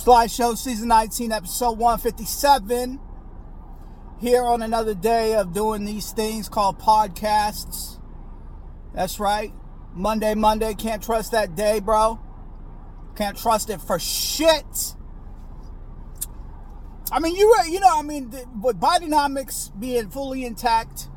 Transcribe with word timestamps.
Sly 0.00 0.28
Show 0.28 0.54
Season 0.54 0.88
19, 0.88 1.30
Episode 1.30 1.72
157. 1.72 2.98
Here 4.18 4.42
on 4.42 4.62
another 4.62 4.94
day 4.94 5.34
of 5.34 5.52
doing 5.52 5.84
these 5.84 6.12
things 6.12 6.48
called 6.48 6.78
podcasts. 6.78 7.98
That's 8.94 9.20
right. 9.20 9.52
Monday, 9.92 10.34
Monday. 10.34 10.72
Can't 10.72 11.02
trust 11.02 11.32
that 11.32 11.54
day, 11.54 11.80
bro. 11.80 12.18
Can't 13.14 13.36
trust 13.36 13.68
it 13.68 13.82
for 13.82 13.98
shit. 13.98 14.94
I 17.12 17.20
mean, 17.20 17.34
you 17.36 17.54
you 17.68 17.80
know, 17.80 17.98
I 17.98 18.00
mean, 18.00 18.30
with 18.62 18.80
Bidenomics 18.80 19.78
being 19.78 20.08
fully 20.08 20.46
intact, 20.46 21.10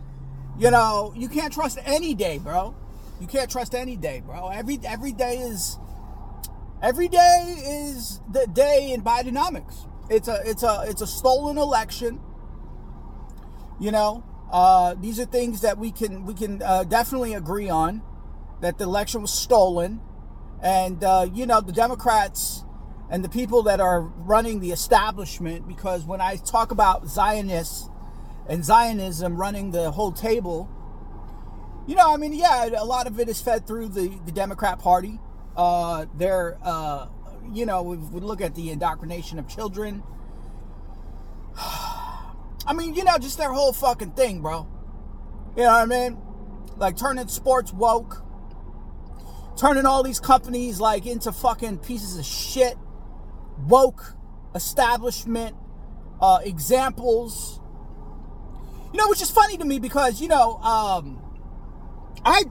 you 0.59 0.69
know, 0.71 1.13
you 1.15 1.29
can't 1.29 1.53
trust 1.53 1.79
any 1.85 2.13
day, 2.15 2.37
bro. 2.37 2.75
You 3.21 3.27
can't 3.27 3.49
trust 3.49 3.75
any 3.75 3.95
day, 3.95 4.21
bro. 4.25 4.49
Every 4.49 4.77
every 4.83 5.13
day 5.13 5.37
is 5.37 5.79
every 6.83 7.07
day 7.07 7.63
is 7.65 8.19
the 8.31 8.45
day 8.47 8.91
in 8.91 9.01
Bidenomics. 9.01 9.87
It's 10.09 10.27
a 10.27 10.41
it's 10.45 10.63
a 10.63 10.83
it's 10.87 11.01
a 11.01 11.07
stolen 11.07 11.57
election. 11.57 12.19
You 13.79 13.91
know, 13.91 14.23
uh, 14.51 14.95
these 14.99 15.19
are 15.19 15.25
things 15.25 15.61
that 15.61 15.77
we 15.77 15.91
can 15.91 16.25
we 16.25 16.33
can 16.33 16.61
uh, 16.61 16.83
definitely 16.83 17.33
agree 17.33 17.69
on 17.69 18.01
that 18.61 18.77
the 18.77 18.83
election 18.83 19.21
was 19.21 19.33
stolen, 19.33 20.01
and 20.61 21.03
uh, 21.03 21.27
you 21.33 21.45
know 21.45 21.61
the 21.61 21.71
Democrats 21.71 22.65
and 23.09 23.23
the 23.23 23.29
people 23.29 23.63
that 23.63 23.79
are 23.79 24.01
running 24.01 24.59
the 24.59 24.71
establishment. 24.71 25.67
Because 25.67 26.03
when 26.03 26.19
I 26.19 26.35
talk 26.35 26.71
about 26.71 27.07
Zionists 27.07 27.89
and 28.47 28.63
Zionism 28.63 29.37
running 29.37 29.71
the 29.71 29.89
whole 29.91 30.11
table, 30.11 30.69
you 31.87 31.95
know, 31.95 32.13
I 32.13 32.17
mean, 32.17 32.33
yeah, 32.33 32.65
a 32.77 32.85
lot 32.85 33.07
of 33.07 33.19
it 33.21 33.29
is 33.29 33.41
fed 33.41 33.65
through 33.65 33.87
the 33.89 34.09
the 34.25 34.33
Democrat 34.33 34.79
Party. 34.79 35.17
Uh, 35.55 36.05
they're, 36.15 36.57
uh, 36.63 37.07
you 37.51 37.65
know, 37.65 37.83
we, 37.83 37.97
look 38.19 38.41
at 38.41 38.55
the 38.55 38.71
indoctrination 38.71 39.39
of 39.39 39.47
children. 39.47 40.03
I 41.57 42.73
mean, 42.75 42.95
you 42.95 43.03
know, 43.03 43.17
just 43.17 43.37
their 43.37 43.51
whole 43.51 43.73
fucking 43.73 44.11
thing, 44.11 44.41
bro. 44.41 44.67
You 45.55 45.63
know 45.63 45.69
what 45.69 45.81
I 45.81 45.85
mean? 45.85 46.17
Like 46.77 46.97
turning 46.97 47.27
sports 47.27 47.71
woke, 47.71 48.23
turning 49.57 49.85
all 49.85 50.01
these 50.01 50.19
companies 50.19 50.79
like 50.79 51.05
into 51.05 51.31
fucking 51.31 51.79
pieces 51.79 52.17
of 52.17 52.25
shit, 52.25 52.77
woke 53.67 54.15
establishment 54.55 55.55
uh, 56.19 56.39
examples. 56.43 57.59
You 58.91 58.99
know, 58.99 59.09
which 59.09 59.21
is 59.21 59.29
funny 59.29 59.57
to 59.57 59.65
me 59.65 59.79
because 59.79 60.21
you 60.21 60.27
know, 60.27 60.55
um, 60.57 61.21
I 62.25 62.43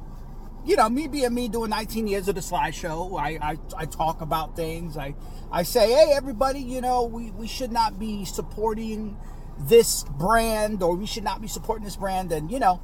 you 0.65 0.77
know, 0.77 0.89
me 0.89 1.09
being 1.09 1.35
me 1.35 1.49
doing 1.49 1.71
19 1.71 2.07
years 2.07 2.29
of 2.29 2.37
the 2.37 2.43
Sly 2.43 2.71
Show, 2.71 3.17
I, 3.17 3.39
I, 3.43 3.59
I 3.77 3.87
talk 3.87 4.21
about 4.21 4.55
things. 4.55 4.97
I, 4.97 5.15
I 5.51 5.65
say, 5.65 5.93
hey, 5.93 6.13
everybody, 6.15 6.61
you 6.61 6.81
know, 6.81 7.05
we, 7.05 7.31
we 7.33 7.49
should 7.49 7.73
not 7.73 7.99
be 7.99 8.25
supporting 8.25 9.17
this 9.59 10.05
brand 10.05 10.83
or 10.83 10.95
we 10.95 11.07
should 11.07 11.25
not 11.25 11.43
be 11.43 11.49
supporting 11.49 11.85
this 11.85 11.97
brand. 11.97 12.31
And, 12.31 12.51
you 12.51 12.61
know, 12.61 12.81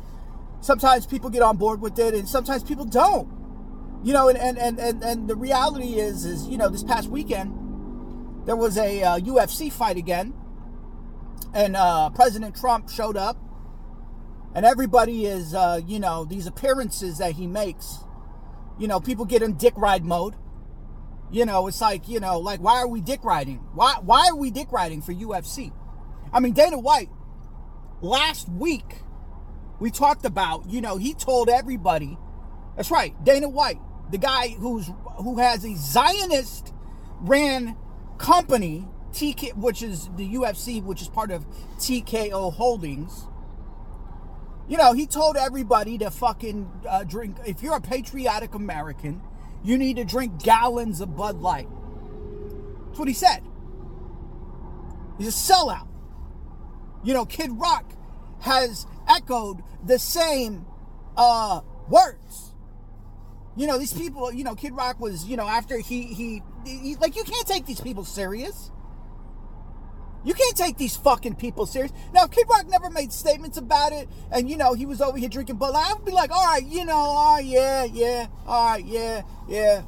sometimes 0.60 1.06
people 1.06 1.30
get 1.30 1.42
on 1.42 1.56
board 1.56 1.80
with 1.80 1.98
it 1.98 2.14
and 2.14 2.28
sometimes 2.28 2.64
people 2.64 2.84
don't. 2.84 3.28
You 4.04 4.12
know, 4.12 4.28
and, 4.28 4.38
and, 4.38 4.58
and, 4.58 4.78
and, 4.78 5.02
and 5.02 5.28
the 5.28 5.36
reality 5.36 5.94
is, 5.94 6.24
is, 6.24 6.46
you 6.48 6.56
know, 6.56 6.68
this 6.68 6.84
past 6.84 7.08
weekend, 7.08 7.52
there 8.46 8.56
was 8.56 8.76
a 8.76 9.02
uh, 9.02 9.18
UFC 9.18 9.72
fight 9.72 9.96
again. 9.96 10.34
And 11.54 11.76
uh, 11.76 12.10
President 12.10 12.56
Trump 12.56 12.88
showed 12.90 13.16
up 13.16 13.36
and 14.58 14.66
everybody 14.66 15.24
is, 15.24 15.54
uh, 15.54 15.80
you 15.86 16.00
know, 16.00 16.24
these 16.24 16.48
appearances 16.48 17.18
that 17.18 17.30
he 17.30 17.46
makes. 17.46 17.98
You 18.76 18.88
know, 18.88 18.98
people 18.98 19.24
get 19.24 19.40
in 19.40 19.52
dick 19.52 19.74
ride 19.76 20.04
mode. 20.04 20.34
You 21.30 21.46
know, 21.46 21.68
it's 21.68 21.80
like, 21.80 22.08
you 22.08 22.18
know, 22.18 22.40
like 22.40 22.58
why 22.58 22.78
are 22.78 22.88
we 22.88 23.00
dick 23.00 23.22
riding? 23.22 23.58
Why 23.74 23.98
why 24.02 24.26
are 24.26 24.34
we 24.34 24.50
dick 24.50 24.72
riding 24.72 25.00
for 25.00 25.14
UFC? 25.14 25.72
I 26.32 26.40
mean, 26.40 26.54
Dana 26.54 26.76
White 26.76 27.08
last 28.00 28.48
week 28.48 28.96
we 29.78 29.92
talked 29.92 30.24
about, 30.24 30.68
you 30.68 30.80
know, 30.80 30.96
he 30.96 31.14
told 31.14 31.48
everybody. 31.48 32.18
That's 32.74 32.90
right, 32.90 33.14
Dana 33.22 33.48
White, 33.48 33.78
the 34.10 34.18
guy 34.18 34.48
who's 34.48 34.90
who 35.18 35.38
has 35.38 35.64
a 35.64 35.76
Zionist 35.76 36.74
ran 37.20 37.76
company, 38.18 38.88
TK, 39.12 39.54
which 39.54 39.84
is 39.84 40.10
the 40.16 40.28
UFC, 40.34 40.82
which 40.82 41.00
is 41.00 41.08
part 41.08 41.30
of 41.30 41.46
TKO 41.78 42.52
Holdings 42.54 43.28
you 44.68 44.76
know, 44.76 44.92
he 44.92 45.06
told 45.06 45.36
everybody 45.36 45.98
to 45.98 46.10
fucking 46.10 46.70
uh, 46.88 47.04
drink. 47.04 47.36
If 47.46 47.62
you're 47.62 47.76
a 47.76 47.80
patriotic 47.80 48.54
American, 48.54 49.22
you 49.64 49.78
need 49.78 49.96
to 49.96 50.04
drink 50.04 50.42
gallons 50.42 51.00
of 51.00 51.16
Bud 51.16 51.40
Light. 51.40 51.68
That's 52.86 52.98
what 52.98 53.08
he 53.08 53.14
said. 53.14 53.42
He's 55.16 55.28
a 55.28 55.52
sellout. 55.52 55.88
You 57.02 57.14
know, 57.14 57.24
Kid 57.24 57.50
Rock 57.52 57.92
has 58.40 58.86
echoed 59.08 59.62
the 59.84 59.98
same 59.98 60.66
uh, 61.16 61.62
words. 61.88 62.52
You 63.56 63.66
know, 63.66 63.78
these 63.78 63.92
people, 63.92 64.32
you 64.32 64.44
know, 64.44 64.54
Kid 64.54 64.72
Rock 64.74 65.00
was, 65.00 65.24
you 65.24 65.36
know, 65.36 65.48
after 65.48 65.78
he, 65.78 66.02
he, 66.02 66.42
he 66.64 66.96
like, 66.96 67.16
you 67.16 67.24
can't 67.24 67.46
take 67.46 67.66
these 67.66 67.80
people 67.80 68.04
serious. 68.04 68.70
You 70.24 70.34
can't 70.34 70.56
take 70.56 70.76
these 70.76 70.96
fucking 70.96 71.36
people 71.36 71.66
serious. 71.66 71.92
Now, 72.12 72.26
Kid 72.26 72.46
Rock 72.50 72.66
never 72.68 72.90
made 72.90 73.12
statements 73.12 73.56
about 73.56 73.92
it, 73.92 74.08
and 74.32 74.50
you 74.50 74.56
know 74.56 74.74
he 74.74 74.84
was 74.84 75.00
over 75.00 75.16
here 75.16 75.28
drinking 75.28 75.56
Bud 75.56 75.72
Light. 75.72 75.90
I 75.90 75.94
would 75.94 76.04
be 76.04 76.12
like, 76.12 76.30
all 76.30 76.44
right, 76.44 76.64
you 76.64 76.84
know, 76.84 76.94
oh 76.96 77.38
yeah, 77.38 77.84
yeah, 77.84 78.26
all 78.46 78.72
right, 78.72 78.84
yeah, 78.84 79.22
yeah. 79.48 79.82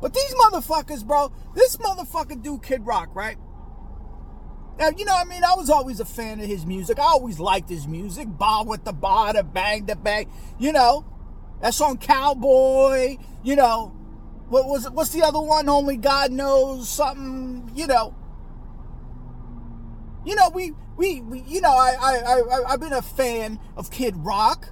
But 0.00 0.12
these 0.12 0.34
motherfuckers, 0.34 1.06
bro, 1.06 1.32
this 1.54 1.76
motherfucker 1.76 2.42
do 2.42 2.58
Kid 2.58 2.84
Rock, 2.84 3.14
right? 3.14 3.38
Now, 4.78 4.90
you 4.94 5.04
know, 5.06 5.14
I 5.14 5.24
mean, 5.24 5.42
I 5.42 5.54
was 5.54 5.70
always 5.70 6.00
a 6.00 6.04
fan 6.04 6.40
of 6.40 6.46
his 6.46 6.66
music. 6.66 6.98
I 6.98 7.04
always 7.04 7.40
liked 7.40 7.70
his 7.70 7.86
music. 7.86 8.28
Bawitdaba, 8.28 9.34
the 9.34 9.42
bang, 9.42 9.86
the 9.86 9.96
bang. 9.96 10.30
You 10.58 10.72
know, 10.72 11.06
that 11.62 11.72
song 11.72 11.96
Cowboy. 11.96 13.16
You 13.42 13.56
know, 13.56 13.86
what 14.48 14.66
was 14.66 14.84
it? 14.84 14.92
What's 14.92 15.10
the 15.10 15.22
other 15.22 15.40
one? 15.40 15.68
Only 15.70 15.96
God 15.96 16.30
knows 16.32 16.90
something. 16.90 17.70
You 17.74 17.86
know 17.86 18.14
you 20.26 20.34
know, 20.34 20.50
we, 20.50 20.72
we, 20.96 21.20
we 21.20 21.40
you 21.42 21.60
know, 21.60 21.70
I, 21.70 21.94
I, 22.00 22.16
I, 22.16 22.72
I've 22.72 22.80
been 22.80 22.92
a 22.92 23.00
fan 23.00 23.60
of 23.76 23.90
Kid 23.90 24.14
Rock. 24.16 24.68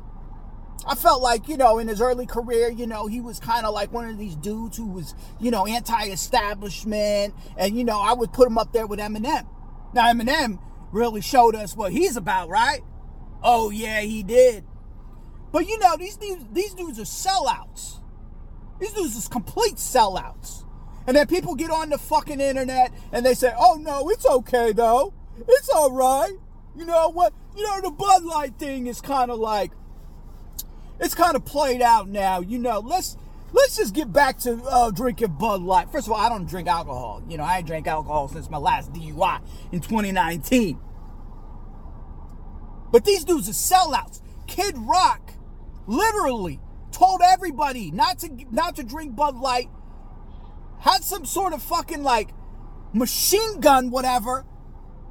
I 0.86 0.94
felt 0.96 1.22
like, 1.22 1.48
you 1.48 1.56
know, 1.56 1.78
in 1.78 1.88
his 1.88 2.00
early 2.00 2.26
career, 2.26 2.68
you 2.68 2.86
know, 2.86 3.06
he 3.06 3.20
was 3.20 3.38
kind 3.38 3.64
of 3.64 3.72
like 3.72 3.92
one 3.92 4.08
of 4.08 4.18
these 4.18 4.34
dudes 4.34 4.76
who 4.76 4.86
was, 4.86 5.14
you 5.40 5.50
know, 5.50 5.64
anti 5.64 6.06
establishment. 6.08 7.34
And, 7.56 7.78
you 7.78 7.84
know, 7.84 8.00
I 8.00 8.12
would 8.12 8.32
put 8.32 8.48
him 8.48 8.58
up 8.58 8.72
there 8.72 8.86
with 8.86 8.98
Eminem. 8.98 9.46
Now, 9.94 10.12
Eminem 10.12 10.58
really 10.92 11.20
showed 11.20 11.54
us 11.54 11.76
what 11.76 11.92
he's 11.92 12.16
about, 12.16 12.48
right? 12.48 12.80
Oh, 13.42 13.70
yeah, 13.70 14.00
he 14.00 14.22
did. 14.22 14.64
But, 15.52 15.68
you 15.68 15.78
know, 15.78 15.96
these 15.96 16.18
these 16.52 16.74
dudes 16.74 16.98
are 16.98 17.04
sellouts. 17.04 18.00
These 18.80 18.92
dudes 18.92 19.24
are 19.24 19.30
complete 19.30 19.76
sellouts. 19.76 20.64
And 21.06 21.16
then 21.16 21.26
people 21.28 21.54
get 21.54 21.70
on 21.70 21.90
the 21.90 21.98
fucking 21.98 22.40
internet 22.40 22.92
and 23.12 23.24
they 23.24 23.34
say, 23.34 23.52
oh, 23.56 23.78
no, 23.80 24.10
it's 24.10 24.26
okay, 24.26 24.72
though. 24.72 25.14
It's 25.48 25.68
all 25.68 25.92
right. 25.92 26.36
You 26.76 26.84
know 26.84 27.08
what? 27.08 27.32
You 27.56 27.64
know, 27.64 27.80
the 27.80 27.90
Bud 27.90 28.24
Light 28.24 28.58
thing 28.58 28.86
is 28.86 29.00
kind 29.00 29.30
of 29.30 29.38
like, 29.38 29.72
it's 31.00 31.14
kind 31.14 31.36
of 31.36 31.44
played 31.44 31.82
out 31.82 32.08
now. 32.08 32.40
You 32.40 32.58
know, 32.58 32.80
let's 32.80 33.16
let's 33.52 33.76
just 33.76 33.94
get 33.94 34.12
back 34.12 34.38
to 34.38 34.60
uh, 34.64 34.90
drinking 34.90 35.36
Bud 35.38 35.62
Light. 35.62 35.90
First 35.90 36.06
of 36.06 36.12
all, 36.12 36.18
I 36.18 36.28
don't 36.28 36.48
drink 36.48 36.68
alcohol. 36.68 37.22
You 37.28 37.38
know, 37.38 37.44
I 37.44 37.58
ain't 37.58 37.66
drank 37.66 37.86
alcohol 37.86 38.28
since 38.28 38.50
my 38.50 38.58
last 38.58 38.92
DUI 38.92 39.40
in 39.72 39.80
2019. 39.80 40.78
But 42.90 43.04
these 43.04 43.24
dudes 43.24 43.48
are 43.48 43.52
sellouts. 43.52 44.20
Kid 44.46 44.76
Rock 44.78 45.32
literally 45.86 46.60
told 46.92 47.20
everybody 47.24 47.90
not 47.90 48.18
to 48.20 48.30
not 48.50 48.76
to 48.76 48.82
drink 48.82 49.16
Bud 49.16 49.36
Light. 49.36 49.68
Had 50.80 51.02
some 51.02 51.24
sort 51.24 51.52
of 51.52 51.62
fucking 51.62 52.02
like 52.02 52.30
machine 52.92 53.60
gun, 53.60 53.90
whatever, 53.90 54.44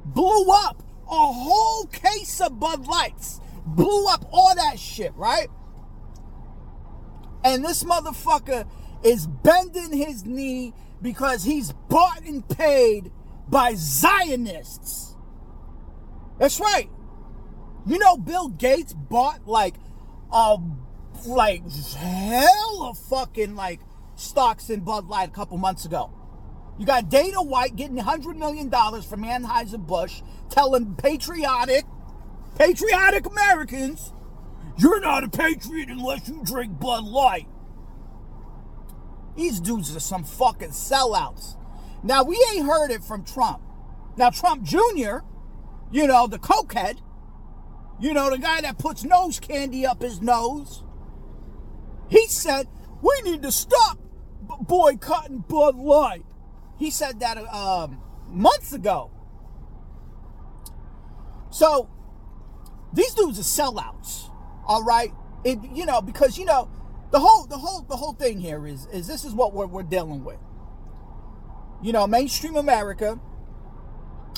blew 0.04 0.50
up 0.50 0.82
a 1.06 1.32
whole 1.32 1.86
case 1.86 2.40
of 2.40 2.58
Bud 2.58 2.86
Lights, 2.86 3.40
blew 3.66 4.06
up 4.06 4.24
all 4.32 4.54
that 4.54 4.78
shit, 4.78 5.14
right? 5.14 5.48
And 7.44 7.64
this 7.64 7.84
motherfucker 7.84 8.66
is 9.02 9.26
bending 9.26 9.92
his 9.92 10.24
knee 10.24 10.72
because 11.02 11.44
he's 11.44 11.72
bought 11.88 12.22
and 12.22 12.46
paid 12.48 13.12
by 13.48 13.74
Zionists. 13.76 15.14
That's 16.38 16.58
right. 16.58 16.88
You 17.86 17.98
know, 17.98 18.16
Bill 18.16 18.48
Gates 18.48 18.94
bought 18.94 19.46
like 19.46 19.74
a 20.32 20.56
like 21.26 21.62
hell 21.96 22.82
of 22.82 22.98
fucking 22.98 23.54
like 23.54 23.80
stocks 24.16 24.70
in 24.70 24.80
Bud 24.80 25.06
Light 25.08 25.28
a 25.28 25.32
couple 25.32 25.58
months 25.58 25.84
ago. 25.84 26.10
You 26.78 26.86
got 26.86 27.08
Dana 27.08 27.42
White 27.42 27.76
getting 27.76 27.96
$100 27.96 28.36
million 28.36 28.70
from 28.70 29.22
Anheuser-Busch 29.22 30.22
telling 30.50 30.96
patriotic, 30.96 31.84
patriotic 32.58 33.26
Americans, 33.26 34.12
you're 34.76 35.00
not 35.00 35.22
a 35.22 35.28
patriot 35.28 35.88
unless 35.88 36.28
you 36.28 36.42
drink 36.44 36.80
Bud 36.80 37.04
Light. 37.04 37.46
These 39.36 39.60
dudes 39.60 39.94
are 39.94 40.00
some 40.00 40.24
fucking 40.24 40.70
sellouts. 40.70 41.56
Now, 42.02 42.24
we 42.24 42.36
ain't 42.52 42.66
heard 42.66 42.90
it 42.90 43.02
from 43.04 43.24
Trump. 43.24 43.60
Now, 44.16 44.30
Trump 44.30 44.64
Jr., 44.64 45.18
you 45.90 46.06
know, 46.06 46.26
the 46.26 46.38
cokehead, 46.38 46.98
you 48.00 48.12
know, 48.12 48.30
the 48.30 48.38
guy 48.38 48.60
that 48.60 48.78
puts 48.78 49.04
nose 49.04 49.38
candy 49.38 49.86
up 49.86 50.02
his 50.02 50.20
nose, 50.20 50.82
he 52.08 52.26
said, 52.26 52.68
we 53.00 53.20
need 53.22 53.42
to 53.42 53.52
stop 53.52 53.98
boycotting 54.60 55.44
Bud 55.48 55.76
Light. 55.76 56.24
He 56.78 56.90
said 56.90 57.20
that 57.20 57.38
um, 57.38 58.00
months 58.28 58.72
ago. 58.72 59.10
So, 61.50 61.88
these 62.92 63.14
dudes 63.14 63.38
are 63.38 63.42
sellouts, 63.42 64.30
all 64.66 64.82
right? 64.82 65.12
It, 65.44 65.58
you 65.72 65.86
know, 65.86 66.00
because, 66.00 66.36
you 66.36 66.44
know, 66.44 66.68
the 67.14 67.20
whole 67.20 67.46
the 67.46 67.58
whole 67.58 67.82
the 67.82 67.94
whole 67.94 68.12
thing 68.12 68.40
here 68.40 68.66
is 68.66 68.86
is 68.86 69.06
this 69.06 69.24
is 69.24 69.32
what 69.34 69.54
we're, 69.54 69.66
we're 69.66 69.84
dealing 69.84 70.24
with 70.24 70.38
you 71.80 71.92
know 71.92 72.08
mainstream 72.08 72.56
america 72.56 73.20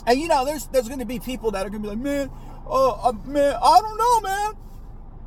and 0.06 0.20
you 0.20 0.28
know 0.28 0.44
there's 0.44 0.66
there's 0.66 0.86
going 0.86 1.00
to 1.00 1.06
be 1.06 1.18
people 1.18 1.50
that 1.50 1.64
are 1.64 1.70
going 1.70 1.82
to 1.82 1.88
be 1.88 1.94
like 1.94 2.04
man 2.04 2.30
uh, 2.68 3.08
uh, 3.08 3.12
man 3.24 3.56
i 3.62 3.80
don't 3.80 3.96
know 3.96 4.20
man 4.20 4.52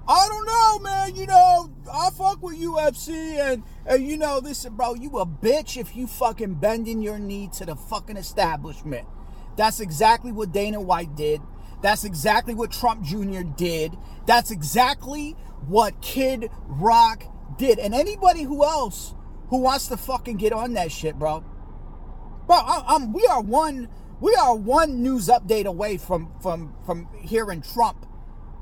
i 0.10 0.28
don't 0.28 0.46
know 0.46 0.80
man 0.80 1.16
you 1.16 1.26
know 1.26 1.70
i 1.94 2.10
fuck 2.10 2.42
with 2.44 2.60
ufc 2.60 3.10
and 3.10 3.64
and 3.86 4.06
you 4.06 4.18
know 4.18 4.42
this 4.42 4.66
bro 4.66 4.94
you 4.96 5.18
a 5.20 5.26
bitch 5.26 5.78
if 5.78 5.96
you 5.96 6.08
fucking 6.08 6.56
bending 6.56 7.02
your 7.02 7.18
knee 7.20 7.50
to 7.54 7.66
the 7.66 7.76
fucking 7.76 8.18
establishment 8.18 9.08
that's 9.56 9.80
exactly 9.80 10.32
what 10.32 10.52
dana 10.52 10.82
white 10.82 11.16
did 11.16 11.40
that's 11.82 12.04
exactly 12.04 12.54
what 12.54 12.72
trump 12.72 13.04
jr 13.04 13.44
did 13.56 13.96
that's 14.26 14.52
exactly 14.52 15.38
what 15.68 16.02
kid 16.02 16.50
rock 16.68 17.24
did. 17.60 17.78
And 17.78 17.94
anybody 17.94 18.44
who 18.44 18.64
else 18.64 19.14
who 19.50 19.58
wants 19.58 19.88
to 19.88 19.98
fucking 19.98 20.38
get 20.38 20.54
on 20.54 20.74
that 20.74 20.92
shit, 20.92 21.20
bro. 21.20 21.44
Bro, 22.48 22.56
I, 22.56 22.84
I'm, 22.88 23.14
we 23.14 23.26
are 23.26 23.42
one 23.42 23.90
we 24.20 24.34
are 24.36 24.56
one 24.56 25.04
news 25.04 25.28
update 25.28 25.66
away 25.66 25.98
from 25.98 26.32
from 26.42 26.76
from 26.86 27.08
hearing 27.22 27.62
Trump 27.62 28.06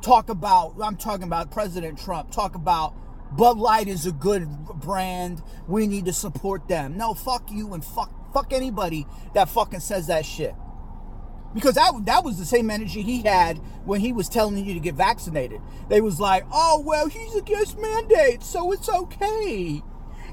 talk 0.02 0.30
about 0.30 0.76
I'm 0.82 0.96
talking 0.96 1.24
about 1.24 1.52
President 1.52 1.98
Trump 2.00 2.32
talk 2.32 2.56
about 2.56 2.96
Bud 3.36 3.58
Light 3.58 3.88
is 3.88 4.06
a 4.06 4.12
good 4.12 4.48
brand. 4.76 5.42
We 5.68 5.88
need 5.88 6.06
to 6.06 6.14
support 6.14 6.68
them. 6.68 6.98
No, 6.98 7.14
fuck 7.14 7.52
you 7.52 7.74
and 7.74 7.84
fuck 7.84 8.12
fuck 8.34 8.54
anybody 8.54 9.06
that 9.34 9.50
fucking 9.50 9.80
says 9.80 10.08
that 10.08 10.26
shit. 10.26 10.56
Because 11.54 11.76
that, 11.76 11.94
that 12.06 12.24
was 12.24 12.38
the 12.38 12.46
same 12.46 12.70
energy 12.70 13.02
he 13.02 13.22
had 13.22 13.58
when 13.86 14.02
he 14.02 14.14
was 14.14 14.30
telling 14.30 14.64
you 14.64 14.74
to 14.74 14.80
get 14.80 14.96
vaccinated. 14.96 15.62
They 15.90 16.02
was 16.02 16.20
like, 16.20 16.46
oh, 16.52 16.84
well, 16.86 17.08
he's 17.08 17.36
against 17.36 17.80
mandates, 17.80 18.46
so 18.46 18.72
it's 18.72 18.90
okay. 18.90 19.82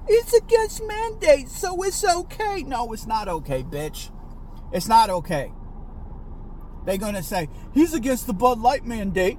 It's 0.06 0.34
against 0.34 0.82
mandates, 0.84 1.56
so 1.58 1.82
it's 1.82 2.04
okay. 2.04 2.62
No, 2.64 2.92
it's 2.92 3.06
not 3.06 3.28
okay, 3.28 3.62
bitch. 3.62 4.10
It's 4.72 4.88
not 4.88 5.08
okay. 5.08 5.52
They're 6.84 6.98
to 6.98 7.22
say, 7.22 7.48
he's 7.72 7.94
against 7.94 8.26
the 8.26 8.34
Bud 8.34 8.60
Light 8.60 8.84
mandate, 8.84 9.38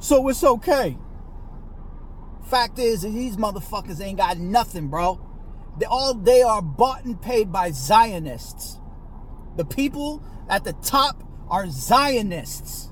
so 0.00 0.28
it's 0.28 0.42
okay. 0.42 0.96
Fact 2.50 2.78
is, 2.78 3.02
these 3.02 3.36
motherfuckers 3.36 4.00
ain't 4.00 4.18
got 4.18 4.38
nothing, 4.38 4.88
bro. 4.88 5.20
They 5.78 5.86
all 5.86 6.14
they 6.14 6.42
are 6.42 6.60
bought 6.60 7.04
and 7.04 7.20
paid 7.20 7.52
by 7.52 7.70
Zionists. 7.70 8.78
The 9.56 9.64
people 9.64 10.22
at 10.48 10.64
the 10.64 10.72
top 10.72 11.22
are 11.48 11.68
Zionists. 11.68 12.88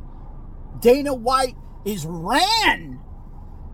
Dana 0.81 1.15
White 1.15 1.57
is 1.85 2.07
ran 2.07 3.01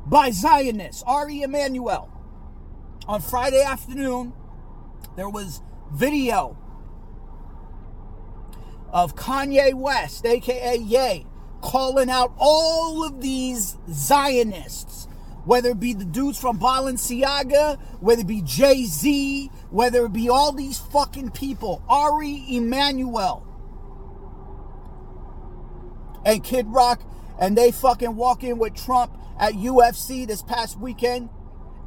by 0.07 0.31
Zionists. 0.31 1.03
Ari 1.07 1.43
Emanuel. 1.43 2.11
On 3.07 3.21
Friday 3.21 3.63
afternoon, 3.63 4.33
there 5.17 5.29
was 5.29 5.61
video 5.93 6.57
of 8.91 9.17
Kanye 9.17 9.75
West, 9.75 10.25
aka 10.25 10.77
Ye, 10.77 11.27
calling 11.64 12.11
out 12.11 12.34
all 12.37 13.05
of 13.06 13.22
these 13.22 13.78
Zionists, 13.90 15.08
whether 15.46 15.70
it 15.70 15.81
be 15.81 15.94
the 15.94 16.05
dudes 16.05 16.38
from 16.38 16.58
Balenciaga, 16.58 17.81
whether 18.00 18.20
it 18.20 18.26
be 18.26 18.43
Jay 18.43 18.84
Z, 18.84 19.50
whether 19.70 20.05
it 20.05 20.12
be 20.12 20.28
all 20.28 20.52
these 20.52 20.78
fucking 20.78 21.31
people, 21.31 21.82
Ari 21.88 22.44
Emanuel 22.50 23.46
and 26.26 26.44
Kid 26.44 26.66
Rock, 26.69 27.02
and 27.40 27.56
they 27.56 27.70
fucking 27.70 28.14
walk 28.14 28.44
in 28.44 28.58
with 28.58 28.75
Trump 28.75 29.16
at 29.40 29.55
UFC 29.55 30.26
this 30.26 30.43
past 30.43 30.78
weekend, 30.78 31.31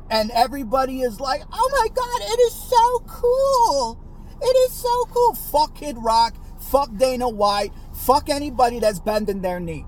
and 0.09 0.31
everybody 0.31 1.01
is 1.01 1.19
like, 1.19 1.43
oh 1.51 1.69
my 1.71 1.87
God, 1.93 2.21
it 2.21 2.39
is 2.39 2.53
so 2.53 2.99
cool. 3.07 4.03
It 4.41 4.55
is 4.69 4.71
so 4.71 5.05
cool. 5.05 5.35
Fuck 5.35 5.75
Kid 5.75 5.97
Rock. 5.99 6.35
Fuck 6.59 6.95
Dana 6.97 7.29
White. 7.29 7.71
Fuck 8.07 8.29
anybody 8.29 8.79
that's 8.79 9.01
bending 9.01 9.41
their 9.41 9.59
knee. 9.59 9.85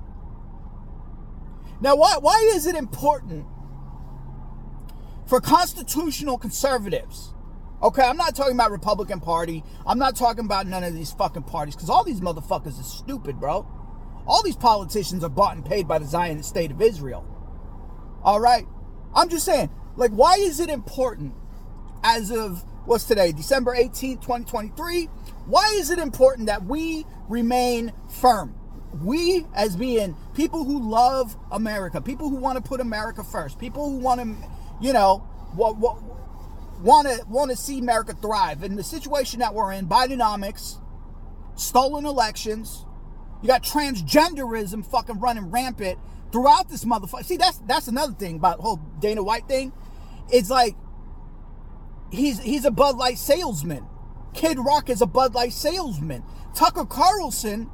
Now, 1.79 1.95
why, 1.95 2.17
why 2.19 2.51
is 2.53 2.65
it 2.65 2.75
important 2.75 3.45
for 5.25 5.39
constitutional 5.39 6.37
conservatives? 6.37 7.33
Okay, 7.81 8.01
I'm 8.01 8.17
not 8.17 8.35
talking 8.35 8.55
about 8.55 8.71
Republican 8.71 9.21
Party. 9.21 9.63
I'm 9.87 9.97
not 9.97 10.17
talking 10.17 10.43
about 10.43 10.67
none 10.67 10.83
of 10.83 10.93
these 10.93 11.13
fucking 11.13 11.43
parties 11.43 11.77
because 11.77 11.89
all 11.89 12.03
these 12.03 12.19
motherfuckers 12.19 12.77
are 12.77 12.83
stupid, 12.83 13.39
bro. 13.39 13.65
All 14.27 14.43
these 14.43 14.57
politicians 14.57 15.23
are 15.23 15.29
bought 15.29 15.55
and 15.55 15.65
paid 15.65 15.87
by 15.87 15.97
the 15.97 16.05
Zionist 16.05 16.49
state 16.49 16.71
of 16.71 16.81
Israel. 16.81 17.25
All 18.21 18.41
right? 18.41 18.67
I'm 19.15 19.29
just 19.29 19.45
saying, 19.45 19.69
like, 19.95 20.11
why 20.11 20.33
is 20.33 20.59
it 20.59 20.69
important 20.69 21.35
as 22.03 22.31
of 22.31 22.65
what's 22.89 23.03
today, 23.03 23.31
December 23.31 23.75
18th, 23.75 24.19
2023? 24.21 25.05
Why 25.45 25.75
is 25.75 25.91
it 25.91 25.99
important 25.99 26.47
that 26.47 26.65
we 26.65 27.05
remain 27.27 27.93
firm? 28.07 28.55
We, 29.03 29.45
as 29.53 29.75
being 29.75 30.17
people 30.33 30.63
who 30.63 30.89
love 30.89 31.37
America, 31.51 32.01
people 32.01 32.29
who 32.29 32.37
want 32.37 32.57
to 32.57 32.67
put 32.67 32.81
America 32.81 33.23
first, 33.23 33.59
people 33.59 33.87
who 33.87 33.97
want 33.97 34.21
to, 34.21 34.49
you 34.81 34.91
know, 34.91 35.23
want 35.55 37.07
to 37.07 37.23
want 37.27 37.51
to 37.51 37.55
see 37.55 37.77
America 37.77 38.13
thrive. 38.13 38.63
In 38.63 38.75
the 38.75 38.83
situation 38.83 39.41
that 39.41 39.53
we're 39.53 39.71
in, 39.71 39.85
Bidenomics, 39.87 40.79
stolen 41.55 42.07
elections, 42.07 42.87
you 43.43 43.47
got 43.49 43.61
transgenderism 43.61 44.83
fucking 44.83 45.19
running 45.19 45.51
rampant 45.51 45.99
throughout 46.31 46.69
this 46.69 46.85
motherfucker. 46.85 47.23
See, 47.23 47.37
that's 47.37 47.59
that's 47.67 47.87
another 47.87 48.13
thing 48.13 48.37
about 48.37 48.57
the 48.57 48.63
whole 48.63 48.77
Dana 48.97 49.21
White 49.21 49.47
thing. 49.47 49.73
It's 50.31 50.49
like 50.49 50.75
he's 52.11 52.39
he's 52.39 52.65
a 52.65 52.71
Bud 52.71 52.97
Light 52.97 53.17
salesman. 53.17 53.85
Kid 54.33 54.59
Rock 54.59 54.89
is 54.89 55.01
a 55.01 55.05
Bud 55.05 55.33
Light 55.33 55.53
salesman. 55.53 56.23
Tucker 56.55 56.85
Carlson, 56.85 57.69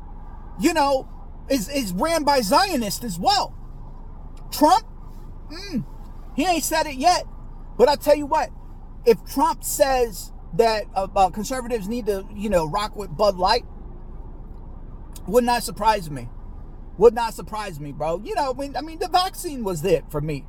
you 0.59 0.73
know, 0.73 1.07
is 1.49 1.69
is 1.69 1.93
ran 1.93 2.23
by 2.23 2.41
Zionists 2.41 3.03
as 3.03 3.19
well. 3.19 3.55
Trump, 4.51 4.85
mm, 5.51 5.85
he 6.35 6.45
ain't 6.45 6.63
said 6.63 6.85
it 6.87 6.95
yet, 6.95 7.25
but 7.77 7.89
I 7.89 7.95
tell 7.95 8.15
you 8.15 8.25
what, 8.25 8.49
if 9.05 9.23
Trump 9.25 9.63
says 9.63 10.31
that 10.53 10.85
uh, 10.95 11.07
uh, 11.15 11.29
conservatives 11.29 11.87
need 11.87 12.05
to, 12.05 12.25
you 12.33 12.49
know, 12.49 12.65
rock 12.65 12.95
with 12.95 13.15
Bud 13.15 13.37
Light, 13.37 13.65
would 15.27 15.43
not 15.43 15.63
surprise 15.63 16.09
me. 16.09 16.29
Would 16.97 17.13
not 17.13 17.33
surprise 17.33 17.79
me, 17.79 17.91
bro. 17.91 18.21
You 18.23 18.35
know, 18.35 18.51
I 18.51 18.53
mean, 18.53 18.75
I 18.77 18.81
mean, 18.81 18.99
the 18.99 19.09
vaccine 19.09 19.63
was 19.63 19.83
it 19.83 20.05
for 20.09 20.21
me. 20.21 20.45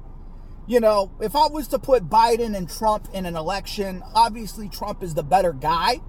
You 0.66 0.80
know, 0.80 1.12
if 1.20 1.36
I 1.36 1.46
was 1.46 1.68
to 1.68 1.78
put 1.78 2.08
Biden 2.08 2.56
and 2.56 2.68
Trump 2.68 3.08
in 3.14 3.24
an 3.24 3.36
election, 3.36 4.02
obviously 4.14 4.68
Trump 4.68 5.02
is 5.02 5.14
the 5.14 5.22
better 5.22 5.52
guy. 5.52 6.00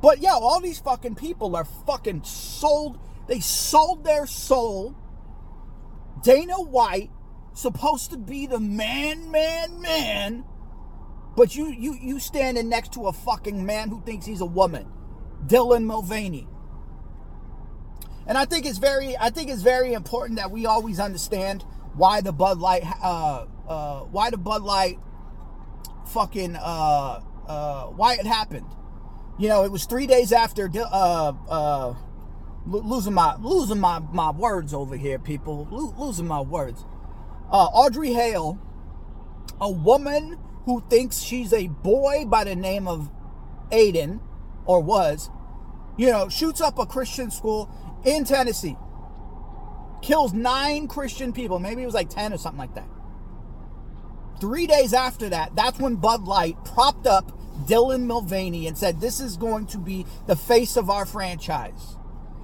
But 0.00 0.20
yeah, 0.20 0.34
all 0.34 0.60
these 0.60 0.78
fucking 0.78 1.16
people 1.16 1.56
are 1.56 1.64
fucking 1.64 2.22
sold. 2.22 3.00
They 3.26 3.40
sold 3.40 4.04
their 4.04 4.26
soul. 4.26 4.96
Dana 6.22 6.54
White, 6.54 7.10
supposed 7.52 8.10
to 8.12 8.16
be 8.16 8.46
the 8.46 8.60
man, 8.60 9.30
man, 9.32 9.80
man. 9.80 10.44
But 11.36 11.56
you 11.56 11.68
you 11.68 11.96
you 12.00 12.20
standing 12.20 12.68
next 12.68 12.92
to 12.92 13.06
a 13.06 13.12
fucking 13.12 13.64
man 13.66 13.88
who 13.88 14.00
thinks 14.02 14.24
he's 14.24 14.40
a 14.40 14.46
woman. 14.46 14.86
Dylan 15.46 15.84
Mulvaney. 15.84 16.48
And 18.26 18.36
I 18.36 18.44
think 18.44 18.66
it's 18.66 18.78
very, 18.78 19.16
I 19.16 19.30
think 19.30 19.48
it's 19.48 19.62
very 19.62 19.94
important 19.94 20.38
that 20.38 20.50
we 20.50 20.66
always 20.66 21.00
understand 21.00 21.64
why 21.94 22.20
the 22.20 22.32
Bud 22.32 22.58
Light, 22.58 22.84
uh, 23.02 23.46
uh, 23.68 24.00
why 24.00 24.30
the 24.30 24.36
Bud 24.36 24.62
Light, 24.62 24.98
fucking, 26.06 26.56
uh, 26.56 27.20
uh, 27.46 27.84
why 27.86 28.14
it 28.14 28.26
happened. 28.26 28.66
You 29.38 29.48
know, 29.48 29.64
it 29.64 29.70
was 29.70 29.84
three 29.84 30.06
days 30.06 30.32
after, 30.32 30.70
uh, 30.74 31.32
uh, 31.48 31.94
losing 32.66 33.14
my, 33.14 33.36
losing 33.36 33.78
my, 33.78 34.00
my 34.12 34.30
words 34.30 34.74
over 34.74 34.96
here, 34.96 35.18
people, 35.18 35.68
Lo- 35.70 35.94
losing 35.98 36.26
my 36.26 36.40
words. 36.40 36.84
Uh, 37.50 37.66
Audrey 37.66 38.12
Hale, 38.12 38.58
a 39.60 39.70
woman 39.70 40.38
who 40.64 40.82
thinks 40.90 41.20
she's 41.20 41.52
a 41.52 41.68
boy 41.68 42.24
by 42.26 42.44
the 42.44 42.56
name 42.56 42.86
of 42.86 43.10
Aiden, 43.70 44.20
or 44.66 44.82
was, 44.82 45.30
you 45.96 46.10
know, 46.10 46.28
shoots 46.28 46.60
up 46.60 46.78
a 46.78 46.86
Christian 46.86 47.30
school 47.30 47.70
in 48.04 48.24
Tennessee. 48.24 48.76
Kills 50.02 50.32
nine 50.32 50.88
Christian 50.88 51.32
people. 51.32 51.58
Maybe 51.58 51.82
it 51.82 51.86
was 51.86 51.94
like 51.94 52.10
10 52.10 52.32
or 52.32 52.38
something 52.38 52.58
like 52.58 52.74
that. 52.74 52.88
Three 54.40 54.66
days 54.66 54.94
after 54.94 55.28
that, 55.30 55.56
that's 55.56 55.80
when 55.80 55.96
Bud 55.96 56.24
Light 56.24 56.56
propped 56.64 57.06
up 57.06 57.36
Dylan 57.66 58.04
Mulvaney 58.04 58.66
and 58.66 58.78
said, 58.78 59.00
This 59.00 59.20
is 59.20 59.36
going 59.36 59.66
to 59.66 59.78
be 59.78 60.06
the 60.26 60.36
face 60.36 60.76
of 60.76 60.90
our 60.90 61.04
franchise. 61.04 61.96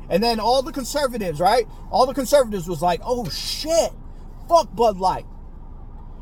And 0.09 0.23
then 0.23 0.41
all 0.41 0.63
the 0.63 0.73
conservatives, 0.73 1.41
right? 1.41 1.67
All 1.91 2.07
the 2.07 2.15
conservatives 2.15 2.69
was 2.69 2.83
like, 2.83 3.01
Oh 3.05 3.29
shit, 3.29 3.93
fuck 4.49 4.75
Bud 4.75 4.99
Light. 4.99 5.27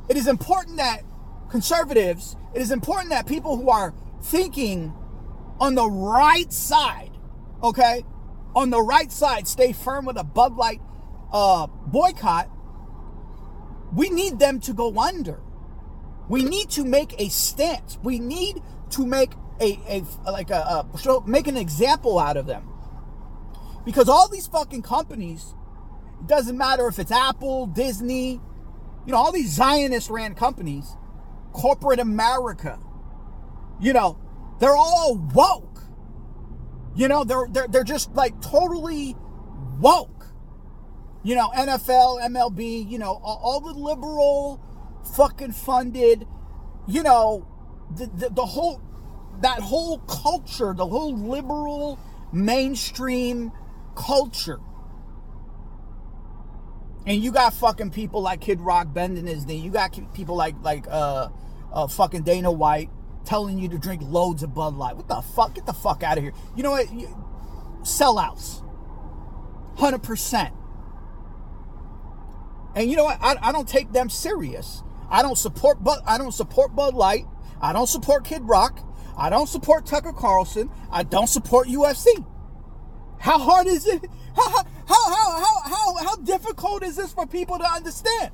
It 0.08 0.16
is 0.16 0.28
important 0.28 0.76
that 0.76 1.02
conservatives, 1.48 2.36
it 2.54 2.60
is 2.60 2.70
important 2.70 3.10
that 3.10 3.26
people 3.26 3.56
who 3.56 3.70
are 3.70 3.94
thinking 4.22 4.92
on 5.58 5.74
the 5.74 5.88
right 5.88 6.52
side, 6.52 7.12
okay, 7.62 8.04
on 8.54 8.70
the 8.70 8.82
right 8.82 9.10
side, 9.10 9.48
stay 9.48 9.72
firm 9.72 10.04
with 10.04 10.18
a 10.18 10.24
Bud 10.24 10.56
Light 10.56 10.80
uh, 11.32 11.66
boycott. 11.86 12.50
We 13.94 14.10
need 14.10 14.38
them 14.38 14.60
to 14.60 14.72
go 14.72 14.98
under. 14.98 15.40
We 16.28 16.44
need 16.44 16.70
to 16.70 16.84
make 16.84 17.20
a 17.20 17.28
stance. 17.28 17.98
We 18.02 18.18
need 18.18 18.62
to 18.90 19.06
make 19.06 19.32
a, 19.60 19.78
a 19.88 20.30
like 20.30 20.50
a, 20.50 20.86
a 20.94 20.98
show, 20.98 21.20
make 21.26 21.46
an 21.46 21.56
example 21.56 22.18
out 22.18 22.36
of 22.36 22.46
them. 22.46 22.68
Because 23.84 24.08
all 24.08 24.28
these 24.28 24.46
fucking 24.46 24.82
companies, 24.82 25.54
it 26.20 26.26
doesn't 26.26 26.56
matter 26.56 26.86
if 26.86 26.98
it's 26.98 27.10
Apple, 27.10 27.66
Disney, 27.66 28.40
you 29.06 29.12
know, 29.12 29.16
all 29.16 29.32
these 29.32 29.50
Zionist 29.50 30.08
ran 30.10 30.34
companies, 30.34 30.96
corporate 31.52 31.98
America, 31.98 32.78
you 33.80 33.92
know, 33.92 34.18
they're 34.60 34.76
all 34.76 35.16
woke. 35.34 35.80
You 36.94 37.08
know, 37.08 37.24
they're 37.24 37.48
they're 37.50 37.66
they're 37.68 37.84
just 37.84 38.14
like 38.14 38.40
totally 38.40 39.16
woke. 39.80 40.11
You 41.24 41.36
know, 41.36 41.50
NFL, 41.50 42.20
MLB, 42.22 42.88
you 42.90 42.98
know, 42.98 43.20
all, 43.22 43.60
the 43.60 43.72
liberal 43.72 44.60
fucking 45.16 45.52
funded, 45.52 46.26
you 46.88 47.02
know, 47.02 47.46
the, 47.94 48.06
the, 48.06 48.28
the 48.30 48.46
whole 48.46 48.80
that 49.40 49.60
whole 49.60 49.98
culture, 49.98 50.74
the 50.74 50.86
whole 50.86 51.16
liberal 51.16 51.98
mainstream 52.32 53.52
culture. 53.94 54.60
And 57.06 57.22
you 57.22 57.32
got 57.32 57.54
fucking 57.54 57.90
people 57.90 58.22
like 58.22 58.40
Kid 58.40 58.60
Rock 58.60 58.92
bending 58.92 59.26
his 59.26 59.46
knee. 59.46 59.56
You 59.56 59.70
got 59.70 59.96
people 60.14 60.36
like 60.36 60.54
like 60.62 60.86
uh, 60.88 61.28
uh 61.72 61.86
fucking 61.86 62.22
Dana 62.22 62.50
White 62.50 62.90
telling 63.24 63.58
you 63.58 63.68
to 63.68 63.78
drink 63.78 64.02
loads 64.04 64.42
of 64.42 64.54
Bud 64.54 64.74
Light. 64.74 64.96
What 64.96 65.08
the 65.08 65.20
fuck? 65.20 65.54
Get 65.54 65.66
the 65.66 65.72
fuck 65.72 66.02
out 66.02 66.18
of 66.18 66.24
here. 66.24 66.32
You 66.56 66.62
know 66.62 66.72
what? 66.72 66.86
Sellouts. 67.82 68.62
100%. 69.76 70.52
And 72.74 72.90
you 72.90 72.96
know 72.96 73.04
what? 73.04 73.18
I, 73.20 73.36
I 73.40 73.52
don't 73.52 73.68
take 73.68 73.92
them 73.92 74.08
serious. 74.08 74.82
I 75.10 75.22
don't 75.22 75.36
support 75.36 75.84
Bud 75.84 76.00
I 76.06 76.16
don't 76.18 76.32
support 76.32 76.74
Bud 76.74 76.94
Light. 76.94 77.26
I 77.60 77.72
don't 77.72 77.86
support 77.86 78.24
Kid 78.24 78.42
Rock. 78.44 78.80
I 79.16 79.30
don't 79.30 79.48
support 79.48 79.86
Tucker 79.86 80.12
Carlson. 80.12 80.70
I 80.90 81.02
don't 81.02 81.28
support 81.28 81.68
UFC. 81.68 82.26
How 83.20 83.38
hard 83.38 83.66
is 83.66 83.86
it? 83.86 84.04
How, 84.34 84.48
how, 84.50 85.10
how, 85.10 85.44
how, 85.44 85.60
how, 85.64 86.04
how 86.04 86.16
difficult 86.16 86.82
is 86.82 86.96
this 86.96 87.12
for 87.12 87.26
people 87.26 87.58
to 87.58 87.64
understand? 87.64 88.30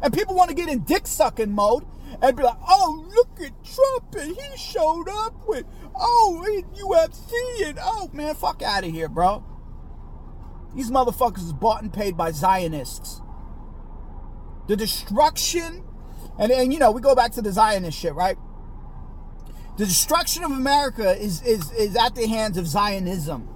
And 0.00 0.14
people 0.14 0.36
want 0.36 0.50
to 0.50 0.54
get 0.54 0.68
in 0.68 0.84
dick 0.84 1.06
sucking 1.06 1.52
mode 1.52 1.84
and 2.22 2.36
be 2.36 2.44
like, 2.44 2.56
oh, 2.68 3.06
look 3.14 3.40
at 3.40 3.52
Trump 3.64 4.14
and 4.14 4.36
he 4.36 4.56
showed 4.56 5.08
up 5.08 5.34
with, 5.48 5.64
oh, 5.96 6.44
in 6.48 6.62
UFC 6.80 7.68
and, 7.68 7.78
oh, 7.82 8.08
man, 8.12 8.36
fuck 8.36 8.62
out 8.62 8.84
of 8.84 8.90
here, 8.92 9.08
bro. 9.08 9.44
These 10.74 10.90
motherfuckers 10.90 11.38
is 11.38 11.52
bought 11.52 11.82
and 11.82 11.92
paid 11.92 12.16
by 12.16 12.30
Zionists. 12.30 13.20
The 14.68 14.76
destruction, 14.76 15.84
and, 16.38 16.50
and 16.50 16.72
you 16.72 16.78
know, 16.78 16.90
we 16.90 17.00
go 17.00 17.14
back 17.14 17.32
to 17.32 17.42
the 17.42 17.52
Zionist 17.52 17.98
shit, 17.98 18.14
right? 18.14 18.36
The 19.78 19.84
destruction 19.84 20.42
of 20.42 20.52
America 20.52 21.16
is, 21.20 21.42
is, 21.42 21.70
is 21.72 21.96
at 21.96 22.14
the 22.14 22.26
hands 22.26 22.56
of 22.56 22.66
Zionism. 22.66 23.48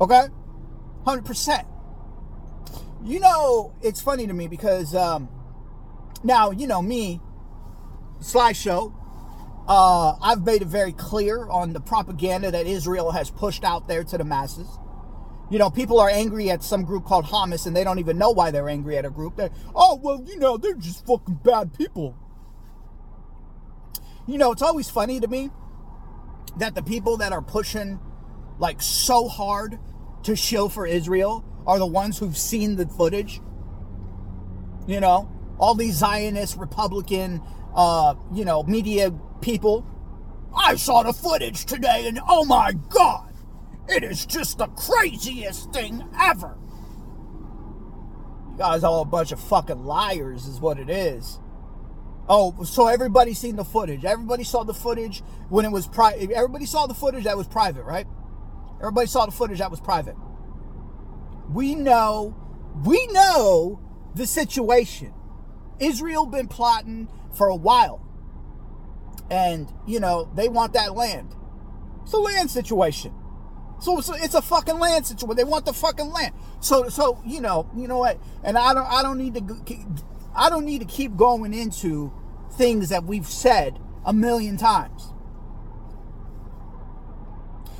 Okay? 0.00 0.28
100%. 1.04 1.66
You 3.04 3.20
know, 3.20 3.74
it's 3.82 4.00
funny 4.00 4.26
to 4.26 4.32
me 4.32 4.48
because 4.48 4.94
um, 4.94 5.28
now, 6.22 6.52
you 6.52 6.66
know, 6.66 6.80
me, 6.80 7.20
Sly 8.20 8.52
Show, 8.52 8.94
uh, 9.66 10.14
I've 10.22 10.44
made 10.44 10.62
it 10.62 10.68
very 10.68 10.92
clear 10.92 11.48
on 11.48 11.72
the 11.72 11.80
propaganda 11.80 12.50
that 12.50 12.66
Israel 12.66 13.10
has 13.10 13.30
pushed 13.30 13.64
out 13.64 13.88
there 13.88 14.04
to 14.04 14.18
the 14.18 14.24
masses. 14.24 14.68
You 15.54 15.60
know, 15.60 15.70
people 15.70 16.00
are 16.00 16.10
angry 16.10 16.50
at 16.50 16.64
some 16.64 16.84
group 16.84 17.04
called 17.04 17.26
Hamas 17.26 17.64
and 17.64 17.76
they 17.76 17.84
don't 17.84 18.00
even 18.00 18.18
know 18.18 18.30
why 18.30 18.50
they're 18.50 18.68
angry 18.68 18.98
at 18.98 19.04
a 19.04 19.10
group. 19.10 19.36
They're, 19.36 19.52
oh, 19.72 20.00
well, 20.02 20.20
you 20.26 20.36
know, 20.36 20.56
they're 20.56 20.74
just 20.74 21.06
fucking 21.06 21.38
bad 21.44 21.72
people. 21.72 22.18
You 24.26 24.36
know, 24.36 24.50
it's 24.50 24.62
always 24.62 24.90
funny 24.90 25.20
to 25.20 25.28
me 25.28 25.50
that 26.56 26.74
the 26.74 26.82
people 26.82 27.18
that 27.18 27.32
are 27.32 27.40
pushing 27.40 28.00
like 28.58 28.82
so 28.82 29.28
hard 29.28 29.78
to 30.24 30.34
show 30.34 30.68
for 30.68 30.88
Israel 30.88 31.44
are 31.68 31.78
the 31.78 31.86
ones 31.86 32.18
who've 32.18 32.36
seen 32.36 32.74
the 32.74 32.88
footage. 32.88 33.40
You 34.88 34.98
know, 34.98 35.30
all 35.60 35.76
these 35.76 35.94
Zionist, 35.94 36.56
Republican, 36.56 37.40
uh, 37.76 38.16
you 38.32 38.44
know, 38.44 38.64
media 38.64 39.12
people. 39.40 39.86
I 40.52 40.74
saw 40.74 41.04
the 41.04 41.12
footage 41.12 41.64
today 41.64 42.08
and 42.08 42.18
oh 42.28 42.44
my 42.44 42.72
God, 42.88 43.33
it 43.88 44.04
is 44.04 44.26
just 44.26 44.58
the 44.58 44.66
craziest 44.68 45.72
thing 45.72 46.04
ever. 46.20 46.56
You 48.50 48.58
guys 48.58 48.84
all 48.84 49.02
a 49.02 49.04
bunch 49.04 49.32
of 49.32 49.40
fucking 49.40 49.84
liars, 49.84 50.46
is 50.46 50.60
what 50.60 50.78
it 50.78 50.88
is. 50.88 51.38
Oh, 52.28 52.64
so 52.64 52.86
everybody 52.86 53.34
seen 53.34 53.56
the 53.56 53.64
footage. 53.64 54.04
Everybody 54.04 54.44
saw 54.44 54.62
the 54.62 54.72
footage 54.72 55.22
when 55.50 55.64
it 55.64 55.72
was 55.72 55.86
private. 55.86 56.30
Everybody 56.30 56.64
saw 56.64 56.86
the 56.86 56.94
footage 56.94 57.24
that 57.24 57.36
was 57.36 57.46
private, 57.46 57.84
right? 57.84 58.06
Everybody 58.80 59.06
saw 59.06 59.26
the 59.26 59.32
footage 59.32 59.58
that 59.58 59.70
was 59.70 59.80
private. 59.80 60.16
We 61.50 61.74
know, 61.74 62.34
we 62.84 63.06
know 63.08 63.80
the 64.14 64.26
situation. 64.26 65.12
Israel 65.78 66.24
been 66.26 66.48
plotting 66.48 67.08
for 67.34 67.48
a 67.48 67.56
while. 67.56 68.00
And, 69.30 69.72
you 69.86 70.00
know, 70.00 70.30
they 70.34 70.48
want 70.48 70.72
that 70.74 70.94
land. 70.94 71.34
It's 72.02 72.12
a 72.12 72.18
land 72.18 72.50
situation. 72.50 73.14
So 73.84 73.98
it's 73.98 74.08
a, 74.08 74.14
it's 74.14 74.34
a 74.34 74.40
fucking 74.40 74.78
land 74.78 75.06
situation. 75.06 75.36
They 75.36 75.44
want 75.44 75.66
the 75.66 75.74
fucking 75.74 76.10
land. 76.10 76.32
So 76.60 76.88
so 76.88 77.20
you 77.26 77.42
know, 77.42 77.68
you 77.76 77.86
know 77.86 77.98
what? 77.98 78.18
And 78.42 78.56
I 78.56 78.72
don't 78.72 78.86
I 78.86 79.02
don't 79.02 79.18
need 79.18 79.34
to 79.34 79.94
I 80.34 80.48
don't 80.48 80.64
need 80.64 80.78
to 80.78 80.86
keep 80.86 81.16
going 81.16 81.52
into 81.52 82.10
things 82.52 82.88
that 82.88 83.04
we've 83.04 83.26
said 83.26 83.78
a 84.06 84.14
million 84.14 84.56
times. 84.56 85.12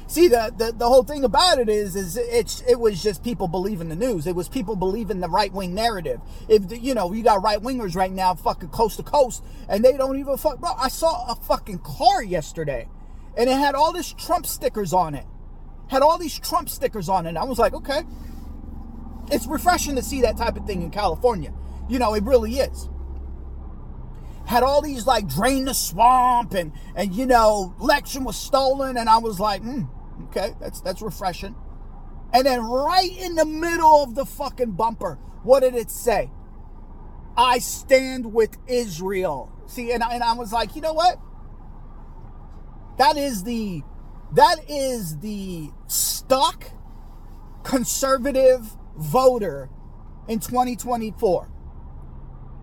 See, 0.07 0.29
the, 0.29 0.55
the, 0.57 0.73
the 0.73 0.87
whole 0.87 1.05
thing 1.05 1.25
about 1.25 1.59
it 1.59 1.71
is, 1.71 1.97
is 1.97 2.19
it's, 2.19 2.63
it 2.69 2.79
was 2.79 3.03
just 3.03 3.25
people 3.25 3.49
believing 3.49 3.89
the 3.89 3.97
news. 3.97 4.27
It 4.27 4.37
was 4.37 4.49
people 4.49 4.77
believing 4.77 5.21
the 5.21 5.29
right 5.29 5.53
wing 5.53 5.75
narrative. 5.75 6.21
If, 6.49 6.69
the, 6.69 6.79
you 6.79 6.95
know, 6.95 7.13
you 7.13 7.25
got 7.25 7.43
right 7.43 7.59
wingers 7.59 7.97
right 7.97 8.13
now 8.13 8.35
fucking 8.35 8.69
coast 8.69 8.99
to 8.99 9.03
coast 9.03 9.43
and 9.69 9.83
they 9.85 9.97
don't 9.97 10.19
even 10.19 10.37
fuck. 10.37 10.61
Bro, 10.61 10.75
I 10.79 10.89
saw 10.89 11.33
a 11.33 11.35
fucking 11.35 11.79
car 11.79 12.23
yesterday 12.23 12.89
and 13.37 13.49
it 13.49 13.55
had 13.55 13.75
all 13.75 13.93
this 13.93 14.13
Trump 14.13 14.47
stickers 14.47 14.93
on 14.93 15.15
it. 15.15 15.25
Had 15.89 16.03
all 16.03 16.19
these 16.19 16.39
Trump 16.39 16.69
stickers 16.69 17.09
on 17.09 17.27
it. 17.27 17.37
I 17.37 17.45
was 17.45 17.59
like, 17.59 17.75
okay. 17.75 18.03
It's 19.31 19.47
refreshing 19.47 19.97
to 19.97 20.03
see 20.03 20.23
that 20.23 20.37
type 20.37 20.57
of 20.57 20.67
thing 20.67 20.83
in 20.83 20.91
California. 20.91 21.53
You 21.89 21.99
know, 21.99 22.15
it 22.15 22.25
really 22.25 22.59
is 22.59 22.89
had 24.47 24.63
all 24.63 24.83
these 24.83 25.07
like 25.07 25.27
drain 25.27 25.65
the 25.65 25.73
swamp 25.73 26.53
and 26.53 26.71
and 26.95 27.15
you 27.15 27.25
know 27.25 27.75
election 27.81 28.25
was 28.25 28.37
stolen 28.37 28.99
and 28.99 29.09
i 29.09 29.17
was 29.17 29.41
like 29.41 29.63
hmm 29.63 29.85
Okay, 30.23 30.55
that's 30.61 30.81
that's 30.81 31.03
refreshing. 31.03 31.55
And 32.33 32.47
then 32.47 32.61
right 32.61 33.11
in 33.19 33.35
the 33.35 33.45
middle 33.45 34.03
of 34.03 34.15
the 34.15 34.25
fucking 34.25 34.73
bumper, 34.73 35.19
what 35.43 35.61
did 35.61 35.75
it 35.75 35.91
say? 35.91 36.31
I 37.37 37.59
stand 37.59 38.33
with 38.33 38.57
Israel. 38.67 39.53
See, 39.67 39.93
and 39.93 40.03
I, 40.03 40.15
and 40.15 40.23
I 40.23 40.35
was 40.35 40.53
like, 40.53 40.77
you 40.77 40.83
know 40.83 40.93
what? 40.93 41.19
That 42.99 43.17
is 43.17 43.45
the 43.45 43.83
that 44.35 44.57
is 44.69 45.19
the 45.19 45.71
stock 45.87 46.71
conservative 47.63 48.77
voter 48.97 49.71
in 50.29 50.41
2024. 50.41 51.49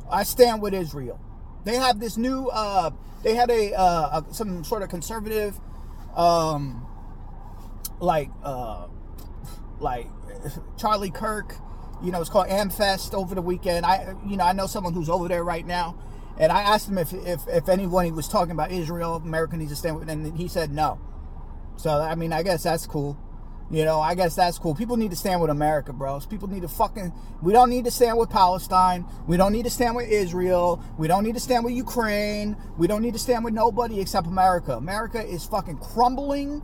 I 0.09 0.23
stand 0.23 0.61
with 0.61 0.73
Israel. 0.73 1.19
They 1.63 1.75
have 1.75 1.99
this 1.99 2.17
new 2.17 2.47
uh 2.47 2.91
they 3.23 3.35
had 3.35 3.49
a 3.49 3.73
uh 3.73 4.21
a, 4.21 4.33
some 4.33 4.63
sort 4.63 4.83
of 4.83 4.89
conservative 4.89 5.59
um 6.15 6.85
like 7.99 8.29
uh 8.43 8.87
like 9.79 10.07
Charlie 10.77 11.11
Kirk, 11.11 11.55
you 12.03 12.11
know, 12.11 12.19
it's 12.19 12.29
called 12.29 12.47
Amfest 12.47 13.13
over 13.13 13.35
the 13.35 13.41
weekend. 13.41 13.85
I 13.85 14.15
you 14.25 14.37
know, 14.37 14.43
I 14.43 14.53
know 14.53 14.67
someone 14.67 14.93
who's 14.93 15.09
over 15.09 15.27
there 15.27 15.43
right 15.43 15.65
now. 15.65 15.97
And 16.37 16.51
I 16.51 16.61
asked 16.61 16.89
him 16.89 16.97
if 16.97 17.13
if, 17.13 17.47
if 17.47 17.69
anyone 17.69 18.05
he 18.05 18.11
was 18.11 18.27
talking 18.27 18.51
about 18.51 18.71
Israel, 18.71 19.15
America 19.15 19.55
needs 19.55 19.71
to 19.71 19.75
stand 19.77 19.97
with 19.97 20.09
and 20.09 20.37
he 20.37 20.47
said 20.47 20.71
no. 20.71 20.99
So 21.77 21.91
I 21.99 22.15
mean 22.15 22.33
I 22.33 22.43
guess 22.43 22.63
that's 22.63 22.85
cool. 22.87 23.17
You 23.71 23.85
know, 23.85 24.01
I 24.01 24.15
guess 24.15 24.35
that's 24.35 24.59
cool. 24.59 24.75
People 24.75 24.97
need 24.97 25.11
to 25.11 25.15
stand 25.15 25.39
with 25.39 25.49
America, 25.49 25.93
bros. 25.93 26.25
People 26.25 26.49
need 26.49 26.63
to 26.63 26.67
fucking. 26.67 27.13
We 27.41 27.53
don't 27.53 27.69
need 27.69 27.85
to 27.85 27.91
stand 27.91 28.17
with 28.17 28.29
Palestine. 28.29 29.05
We 29.27 29.37
don't 29.37 29.53
need 29.53 29.63
to 29.63 29.69
stand 29.69 29.95
with 29.95 30.09
Israel. 30.09 30.83
We 30.97 31.07
don't 31.07 31.23
need 31.23 31.35
to 31.35 31.39
stand 31.39 31.63
with 31.63 31.73
Ukraine. 31.73 32.57
We 32.77 32.87
don't 32.87 33.01
need 33.01 33.13
to 33.13 33.19
stand 33.19 33.45
with 33.45 33.53
nobody 33.53 34.01
except 34.01 34.27
America. 34.27 34.73
America 34.73 35.25
is 35.25 35.45
fucking 35.45 35.77
crumbling, 35.77 36.61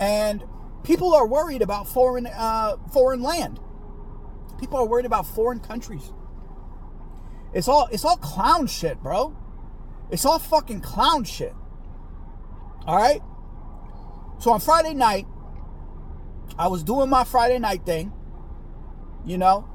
and 0.00 0.42
people 0.82 1.14
are 1.14 1.28
worried 1.28 1.62
about 1.62 1.86
foreign 1.86 2.26
uh, 2.26 2.76
foreign 2.92 3.22
land. 3.22 3.60
People 4.58 4.78
are 4.78 4.86
worried 4.86 5.06
about 5.06 5.26
foreign 5.26 5.60
countries. 5.60 6.12
It's 7.54 7.68
all 7.68 7.88
it's 7.92 8.04
all 8.04 8.16
clown 8.16 8.66
shit, 8.66 9.00
bro. 9.00 9.36
It's 10.10 10.24
all 10.24 10.40
fucking 10.40 10.80
clown 10.80 11.22
shit. 11.22 11.54
All 12.84 12.96
right. 12.96 13.22
So 14.38 14.52
on 14.52 14.60
Friday 14.60 14.94
night, 14.94 15.26
I 16.58 16.68
was 16.68 16.82
doing 16.82 17.10
my 17.10 17.24
Friday 17.24 17.58
night 17.58 17.84
thing, 17.84 18.12
you 19.24 19.38
know, 19.38 19.68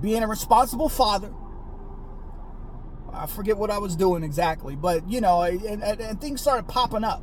being 0.00 0.22
a 0.22 0.26
responsible 0.26 0.88
father. 0.88 1.32
I 3.12 3.26
forget 3.26 3.56
what 3.56 3.70
I 3.70 3.78
was 3.78 3.96
doing 3.96 4.22
exactly, 4.22 4.76
but 4.76 5.08
you 5.08 5.20
know, 5.20 5.42
and, 5.42 5.82
and, 5.82 6.00
and 6.00 6.20
things 6.20 6.40
started 6.40 6.68
popping 6.68 7.04
up. 7.04 7.22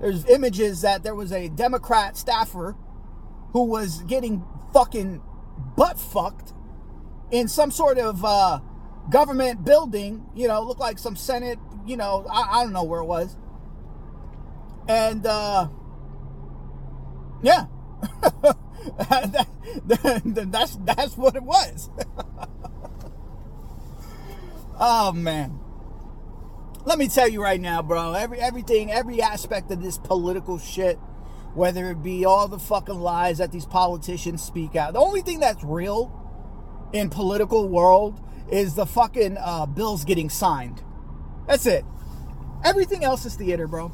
There's 0.00 0.24
images 0.26 0.82
that 0.82 1.02
there 1.02 1.14
was 1.14 1.32
a 1.32 1.48
Democrat 1.48 2.16
staffer 2.16 2.76
who 3.52 3.64
was 3.64 4.02
getting 4.04 4.44
fucking 4.72 5.22
butt 5.76 5.98
fucked 5.98 6.52
in 7.30 7.48
some 7.48 7.70
sort 7.70 7.98
of 7.98 8.24
uh, 8.24 8.60
government 9.10 9.64
building, 9.64 10.26
you 10.34 10.46
know, 10.48 10.62
looked 10.62 10.80
like 10.80 10.98
some 10.98 11.16
Senate, 11.16 11.58
you 11.86 11.96
know, 11.96 12.26
I, 12.30 12.60
I 12.60 12.64
don't 12.64 12.72
know 12.72 12.84
where 12.84 13.00
it 13.00 13.06
was. 13.06 13.36
And 14.88 15.26
uh, 15.26 15.68
yeah, 17.42 17.66
that, 18.98 19.46
that, 19.86 20.48
that's 20.50 20.76
that's 20.76 21.16
what 21.16 21.36
it 21.36 21.42
was. 21.42 21.90
oh 24.80 25.12
man, 25.12 25.60
let 26.86 26.98
me 26.98 27.06
tell 27.06 27.28
you 27.28 27.42
right 27.42 27.60
now, 27.60 27.82
bro. 27.82 28.14
Every 28.14 28.40
everything, 28.40 28.90
every 28.90 29.20
aspect 29.20 29.70
of 29.70 29.82
this 29.82 29.98
political 29.98 30.58
shit, 30.58 30.96
whether 31.54 31.90
it 31.90 32.02
be 32.02 32.24
all 32.24 32.48
the 32.48 32.58
fucking 32.58 32.98
lies 32.98 33.38
that 33.38 33.52
these 33.52 33.66
politicians 33.66 34.42
speak 34.42 34.74
out, 34.74 34.94
the 34.94 35.00
only 35.00 35.20
thing 35.20 35.38
that's 35.38 35.62
real 35.62 36.10
in 36.94 37.10
political 37.10 37.68
world 37.68 38.18
is 38.50 38.74
the 38.74 38.86
fucking 38.86 39.36
uh, 39.38 39.66
bills 39.66 40.06
getting 40.06 40.30
signed. 40.30 40.82
That's 41.46 41.66
it. 41.66 41.84
Everything 42.64 43.04
else 43.04 43.26
is 43.26 43.36
theater, 43.36 43.68
bro. 43.68 43.92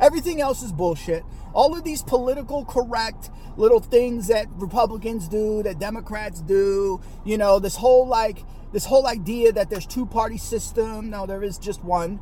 Everything 0.00 0.40
else 0.40 0.62
is 0.62 0.72
bullshit. 0.72 1.24
All 1.52 1.76
of 1.76 1.84
these 1.84 2.02
political 2.02 2.64
correct 2.64 3.30
little 3.56 3.80
things 3.80 4.26
that 4.26 4.48
Republicans 4.54 5.28
do, 5.28 5.62
that 5.62 5.78
Democrats 5.78 6.40
do, 6.40 7.00
you 7.24 7.38
know, 7.38 7.58
this 7.58 7.76
whole 7.76 8.06
like 8.06 8.44
this 8.72 8.86
whole 8.86 9.06
idea 9.06 9.52
that 9.52 9.70
there's 9.70 9.86
two 9.86 10.06
party 10.06 10.36
system. 10.36 11.10
No, 11.10 11.26
there 11.26 11.42
is 11.42 11.58
just 11.58 11.84
one. 11.84 12.20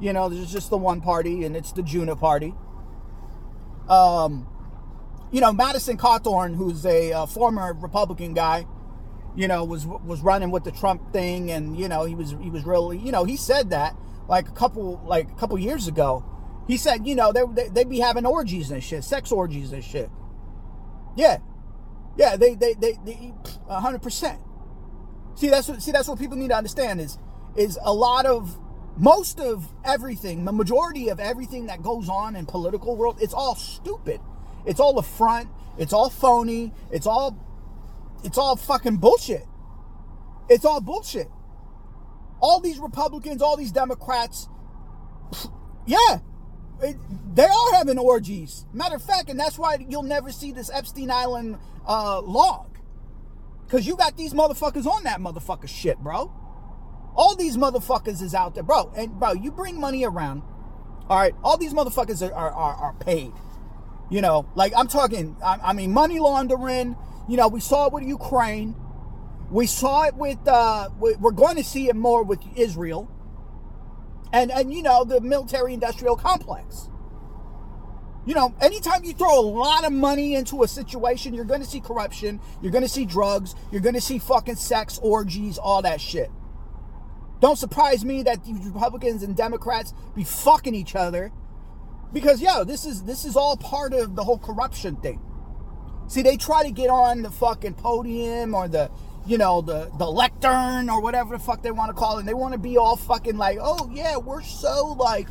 You 0.00 0.12
know, 0.12 0.28
there's 0.28 0.52
just 0.52 0.70
the 0.70 0.76
one 0.76 1.00
party, 1.00 1.44
and 1.44 1.56
it's 1.56 1.72
the 1.72 1.82
uniparty. 1.82 2.54
Um, 3.88 4.46
you 5.32 5.40
know, 5.40 5.52
Madison 5.52 5.96
Cawthorn, 5.96 6.56
who's 6.56 6.84
a 6.84 7.12
uh, 7.12 7.26
former 7.26 7.72
Republican 7.72 8.34
guy, 8.34 8.66
you 9.34 9.48
know, 9.48 9.64
was 9.64 9.86
was 9.86 10.20
running 10.20 10.50
with 10.50 10.64
the 10.64 10.72
Trump 10.72 11.12
thing, 11.12 11.50
and 11.50 11.78
you 11.78 11.88
know, 11.88 12.04
he 12.04 12.14
was 12.14 12.34
he 12.42 12.50
was 12.50 12.64
really, 12.64 12.98
you 12.98 13.10
know, 13.10 13.24
he 13.24 13.36
said 13.36 13.70
that 13.70 13.96
like 14.28 14.48
a 14.48 14.52
couple 14.52 15.00
like 15.06 15.30
a 15.30 15.34
couple 15.34 15.58
years 15.58 15.88
ago 15.88 16.24
he 16.66 16.76
said, 16.76 17.06
you 17.06 17.14
know, 17.14 17.32
they, 17.32 17.42
they, 17.52 17.68
they 17.68 17.84
be 17.84 17.98
having 17.98 18.24
orgies 18.26 18.70
and 18.70 18.82
shit, 18.82 19.04
sex 19.04 19.30
orgies 19.30 19.72
and 19.72 19.84
shit. 19.84 20.10
Yeah. 21.16 21.38
Yeah, 22.16 22.36
they, 22.36 22.54
they, 22.54 22.74
they, 22.74 22.98
they 23.04 23.34
100%. 23.68 24.38
See, 25.36 25.48
that's 25.48 25.68
what, 25.68 25.82
see, 25.82 25.92
that's 25.92 26.08
what 26.08 26.18
people 26.18 26.36
need 26.36 26.48
to 26.48 26.56
understand 26.56 27.00
is, 27.00 27.18
is 27.56 27.78
a 27.82 27.92
lot 27.92 28.24
of, 28.24 28.58
most 28.96 29.40
of 29.40 29.66
everything, 29.84 30.44
the 30.44 30.52
majority 30.52 31.08
of 31.08 31.18
everything 31.18 31.66
that 31.66 31.82
goes 31.82 32.08
on 32.08 32.36
in 32.36 32.46
political 32.46 32.96
world, 32.96 33.18
it's 33.20 33.34
all 33.34 33.56
stupid. 33.56 34.20
It's 34.64 34.80
all 34.80 34.98
a 34.98 35.02
front. 35.02 35.48
It's 35.76 35.92
all 35.92 36.08
phony. 36.08 36.72
It's 36.92 37.06
all, 37.06 37.36
it's 38.22 38.38
all 38.38 38.56
fucking 38.56 38.98
bullshit. 38.98 39.44
It's 40.48 40.64
all 40.64 40.80
bullshit. 40.80 41.28
All 42.40 42.60
these 42.60 42.78
Republicans, 42.78 43.42
all 43.42 43.56
these 43.56 43.72
Democrats, 43.72 44.48
yeah, 45.86 46.18
they 46.80 47.44
are 47.44 47.74
having 47.74 47.98
orgies. 47.98 48.66
Matter 48.72 48.96
of 48.96 49.02
fact, 49.02 49.30
and 49.30 49.38
that's 49.38 49.58
why 49.58 49.84
you'll 49.88 50.02
never 50.02 50.32
see 50.32 50.52
this 50.52 50.70
Epstein 50.72 51.10
Island 51.10 51.58
uh, 51.86 52.20
log. 52.20 52.78
Because 53.66 53.86
you 53.86 53.96
got 53.96 54.16
these 54.16 54.34
motherfuckers 54.34 54.86
on 54.86 55.04
that 55.04 55.20
motherfucker 55.20 55.68
shit, 55.68 55.98
bro. 55.98 56.32
All 57.16 57.36
these 57.36 57.56
motherfuckers 57.56 58.20
is 58.22 58.34
out 58.34 58.54
there, 58.54 58.62
bro. 58.62 58.92
And, 58.96 59.18
bro, 59.18 59.32
you 59.32 59.50
bring 59.50 59.80
money 59.80 60.04
around. 60.04 60.42
All 61.08 61.18
right, 61.18 61.34
all 61.42 61.56
these 61.56 61.72
motherfuckers 61.72 62.26
are, 62.26 62.32
are, 62.32 62.50
are, 62.50 62.74
are 62.74 62.94
paid. 62.94 63.32
You 64.10 64.20
know, 64.20 64.46
like 64.54 64.72
I'm 64.76 64.88
talking, 64.88 65.36
I, 65.42 65.58
I, 65.62 65.72
mean, 65.72 65.92
money 65.92 66.18
laundering. 66.18 66.96
You 67.28 67.36
know, 67.36 67.48
we 67.48 67.60
saw 67.60 67.86
it 67.86 67.92
with 67.92 68.04
Ukraine. 68.04 68.74
We 69.50 69.66
saw 69.66 70.04
it 70.04 70.14
with, 70.14 70.46
uh, 70.46 70.90
we're 70.98 71.30
going 71.30 71.56
to 71.56 71.64
see 71.64 71.88
it 71.88 71.96
more 71.96 72.22
with 72.22 72.40
Israel 72.56 73.10
and 74.34 74.50
and 74.50 74.74
you 74.74 74.82
know 74.82 75.04
the 75.04 75.20
military 75.20 75.72
industrial 75.72 76.16
complex. 76.16 76.90
You 78.26 78.34
know 78.34 78.52
anytime 78.60 79.04
you 79.04 79.14
throw 79.14 79.38
a 79.38 79.40
lot 79.40 79.84
of 79.84 79.92
money 79.92 80.34
into 80.34 80.62
a 80.62 80.68
situation 80.68 81.34
you're 81.34 81.44
going 81.44 81.60
to 81.60 81.66
see 81.66 81.80
corruption 81.80 82.40
you're 82.60 82.72
going 82.72 82.82
to 82.82 82.88
see 82.88 83.04
drugs 83.04 83.54
you're 83.70 83.82
going 83.82 83.94
to 83.94 84.00
see 84.00 84.18
fucking 84.18 84.56
sex 84.56 84.98
orgies 85.02 85.56
all 85.56 85.82
that 85.82 86.00
shit. 86.00 86.30
Don't 87.40 87.56
surprise 87.56 88.04
me 88.04 88.22
that 88.24 88.44
these 88.44 88.58
republicans 88.66 89.22
and 89.22 89.36
democrats 89.36 89.94
be 90.16 90.24
fucking 90.24 90.74
each 90.74 90.96
other 90.96 91.30
because 92.12 92.42
yo 92.42 92.64
this 92.64 92.84
is 92.84 93.04
this 93.04 93.24
is 93.24 93.36
all 93.36 93.56
part 93.56 93.92
of 93.92 94.16
the 94.16 94.24
whole 94.24 94.38
corruption 94.38 94.96
thing. 94.96 95.20
See 96.08 96.22
they 96.22 96.36
try 96.36 96.64
to 96.64 96.72
get 96.72 96.90
on 96.90 97.22
the 97.22 97.30
fucking 97.30 97.74
podium 97.74 98.54
or 98.54 98.66
the 98.68 98.90
you 99.26 99.38
know, 99.38 99.60
the, 99.60 99.90
the 99.98 100.10
lectern 100.10 100.90
or 100.90 101.00
whatever 101.00 101.36
the 101.36 101.42
fuck 101.42 101.62
they 101.62 101.70
want 101.70 101.90
to 101.90 101.94
call 101.94 102.16
it. 102.16 102.20
And 102.20 102.28
they 102.28 102.34
want 102.34 102.52
to 102.52 102.58
be 102.58 102.76
all 102.76 102.96
fucking 102.96 103.36
like, 103.36 103.58
oh, 103.60 103.90
yeah, 103.92 104.16
we're 104.16 104.42
so 104.42 104.96
like, 104.98 105.28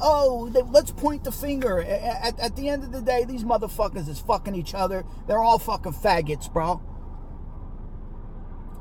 oh, 0.00 0.48
they, 0.50 0.62
let's 0.62 0.90
point 0.92 1.24
the 1.24 1.32
finger. 1.32 1.80
At, 1.80 2.38
at 2.38 2.56
the 2.56 2.68
end 2.68 2.84
of 2.84 2.92
the 2.92 3.00
day, 3.00 3.24
these 3.24 3.44
motherfuckers 3.44 4.08
is 4.08 4.20
fucking 4.20 4.54
each 4.54 4.74
other. 4.74 5.04
They're 5.26 5.42
all 5.42 5.58
fucking 5.58 5.94
faggots, 5.94 6.52
bro. 6.52 6.80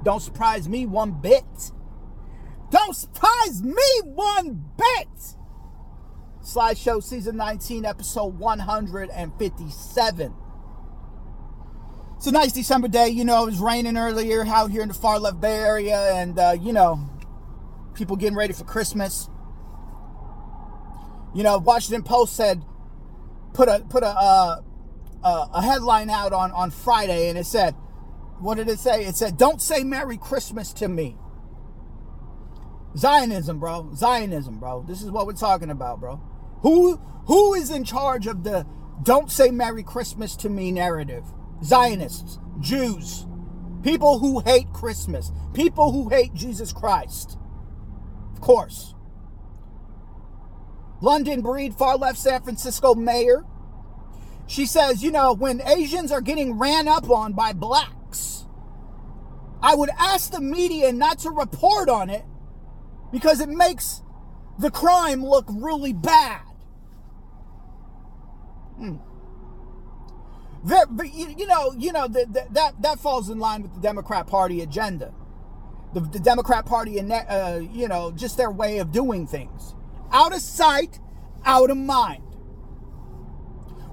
Don't 0.04 0.21
surprise 0.21 0.67
me 0.69 0.86
one 0.86 1.12
bit. 1.12 1.71
Don't 2.69 2.95
surprise 2.95 3.62
me 3.62 4.02
one 4.04 4.65
bit. 4.78 5.36
Sly 6.41 6.74
Show 6.74 7.00
season 7.00 7.38
19, 7.38 7.86
episode 7.86 8.39
157. 8.39 10.34
It's 12.22 12.28
a 12.28 12.32
nice 12.32 12.52
December 12.52 12.88
day. 12.88 13.08
You 13.08 13.26
know, 13.26 13.42
it 13.42 13.46
was 13.48 13.58
raining 13.58 13.98
earlier 13.98 14.46
out 14.46 14.70
here 14.70 14.84
in 14.84 14.90
the 14.90 14.94
far 14.94 15.18
left 15.18 15.42
Bay 15.42 15.58
Area, 15.58 16.14
and 16.14 16.38
uh, 16.38 16.56
you 16.62 16.72
know, 16.72 17.10
people 17.96 18.16
getting 18.16 18.38
ready 18.38 18.54
for 18.54 18.64
Christmas. 18.64 19.28
You 21.34 21.42
know, 21.42 21.58
Washington 21.58 22.04
Post 22.04 22.36
said 22.36 22.64
put 23.54 23.68
a 23.68 23.84
put 23.90 24.04
a 24.04 24.10
uh, 24.10 24.62
a 25.24 25.62
headline 25.64 26.12
out 26.12 26.32
on 26.32 26.52
on 26.52 26.70
Friday, 26.70 27.30
and 27.30 27.40
it 27.40 27.48
said, 27.48 27.74
"What 28.40 28.58
did 28.58 28.70
it 28.70 28.78
say?" 28.78 29.04
It 29.04 29.16
said, 29.16 29.36
"Don't 29.36 29.60
say 29.60 29.84
Merry 29.84 30.18
Christmas 30.18 30.74
to 30.74 30.88
me." 30.88 31.18
Zionism, 32.96 33.60
bro. 33.60 33.96
Zionism, 33.96 34.60
bro. 34.60 34.86
This 34.88 35.02
is 35.02 35.10
what 35.10 35.26
we're 35.26 35.34
talking 35.34 35.72
about, 35.72 36.00
bro. 36.00 36.22
Who 36.62 36.98
who 37.26 37.56
is 37.56 37.72
in 37.72 37.84
charge 37.84 38.28
of 38.28 38.44
the 38.44 38.68
"Don't 39.02 39.32
say 39.32 39.50
Merry 39.50 39.82
Christmas 39.82 40.36
to 40.36 40.50
me" 40.50 40.72
narrative? 40.72 41.24
Zionists, 41.63 42.39
Jews, 42.60 43.26
people 43.84 44.19
who 44.19 44.39
hate 44.39 44.71
Christmas, 44.74 45.32
people 45.54 45.91
who 45.91 46.10
hate 46.10 46.34
Jesus 46.34 46.74
Christ. 46.74 47.38
Of 48.34 48.41
course. 48.41 48.95
London 51.02 51.41
Breed, 51.41 51.76
far 51.76 51.97
left 51.97 52.17
San 52.17 52.41
Francisco 52.43 52.95
mayor. 52.95 53.43
She 54.47 54.65
says, 54.65 55.04
you 55.04 55.12
know, 55.12 55.34
when 55.34 55.62
Asians 55.62 56.12
are 56.12 56.21
getting 56.21 56.60
ran 56.60 56.88
up 56.88 57.10
on 57.10 57.34
by 57.34 57.54
blacks, 57.54 58.45
I 59.62 59.76
would 59.76 59.89
ask 59.97 60.32
the 60.32 60.41
media 60.41 60.91
not 60.91 61.19
to 61.19 61.30
report 61.30 61.89
on 61.89 62.10
it 62.10 62.26
because 63.12 63.39
it 63.39 63.50
makes 63.50 64.02
the 64.60 64.71
crime 64.71 65.24
look 65.24 65.45
really 65.50 65.93
bad. 65.93 66.41
Hmm 68.78 68.97
you 70.65 71.47
know, 71.47 71.74
you 71.78 71.91
know 71.91 72.08
that 72.08 72.54
that 72.54 72.82
that 72.82 73.00
falls 73.00 73.30
in 73.30 73.39
line 73.39 73.63
with 73.63 73.74
the 73.74 73.82
Democrat 73.82 74.28
Party 74.28 74.62
agenda, 74.62 75.13
the, 75.93 76.02
the 76.02 76.19
Democrat 76.19 76.65
Party 76.65 77.00
and 77.00 77.12
uh, 77.12 77.60
you 77.71 77.88
know 77.88 78.12
just 78.12 78.38
their 78.38 78.52
way 78.52 78.78
of 78.78 78.91
doing 78.91 79.26
things, 79.26 79.76
out 80.12 80.34
of 80.34 80.41
sight, 80.41 81.00
out 81.45 81.69
of 81.69 81.78
mind. 81.78 82.24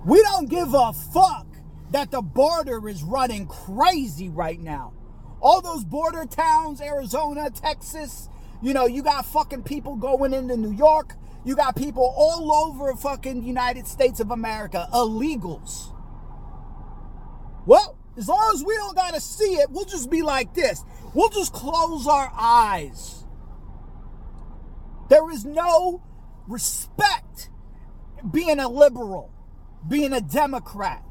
We 0.05 0.23
don't 0.23 0.49
give 0.49 0.75
a 0.75 0.93
fuck 0.93 1.47
that 1.91 2.11
the 2.11 2.23
border 2.23 2.89
is 2.89 3.03
running 3.03 3.47
crazy 3.47 4.29
right 4.29 4.61
now. 4.61 4.93
All 5.41 5.61
those 5.61 5.85
border 5.85 6.25
towns, 6.27 6.81
Arizona, 6.81 7.51
Texas, 7.51 8.29
you 8.61 8.75
know, 8.75 8.87
you 8.87 9.03
got 9.03 9.25
fucking 9.25 9.63
people 9.63 9.97
going 9.97 10.33
into 10.33 10.57
New 10.57 10.73
York. 10.73 11.15
You 11.45 11.55
got 11.57 11.77
people 11.77 12.13
all 12.17 12.53
over 12.53 12.95
fucking 12.95 13.43
United 13.45 13.87
States 13.87 14.21
of 14.21 14.31
America, 14.31 14.89
illegals. 14.93 15.93
Well, 17.69 17.99
as 18.17 18.27
long 18.27 18.51
as 18.55 18.65
we 18.65 18.75
don't 18.77 18.97
got 18.97 19.13
to 19.13 19.21
see 19.21 19.57
it, 19.57 19.71
we'll 19.71 19.85
just 19.85 20.09
be 20.09 20.23
like 20.23 20.55
this. 20.55 20.83
We'll 21.13 21.29
just 21.29 21.53
close 21.53 22.07
our 22.07 22.33
eyes. 22.35 23.27
There 25.11 25.31
is 25.31 25.45
no 25.45 26.03
respect 26.49 27.51
being 28.31 28.59
a 28.59 28.71
liberal, 28.71 29.31
being 29.87 30.15
a 30.15 30.21
Democrat. 30.23 31.05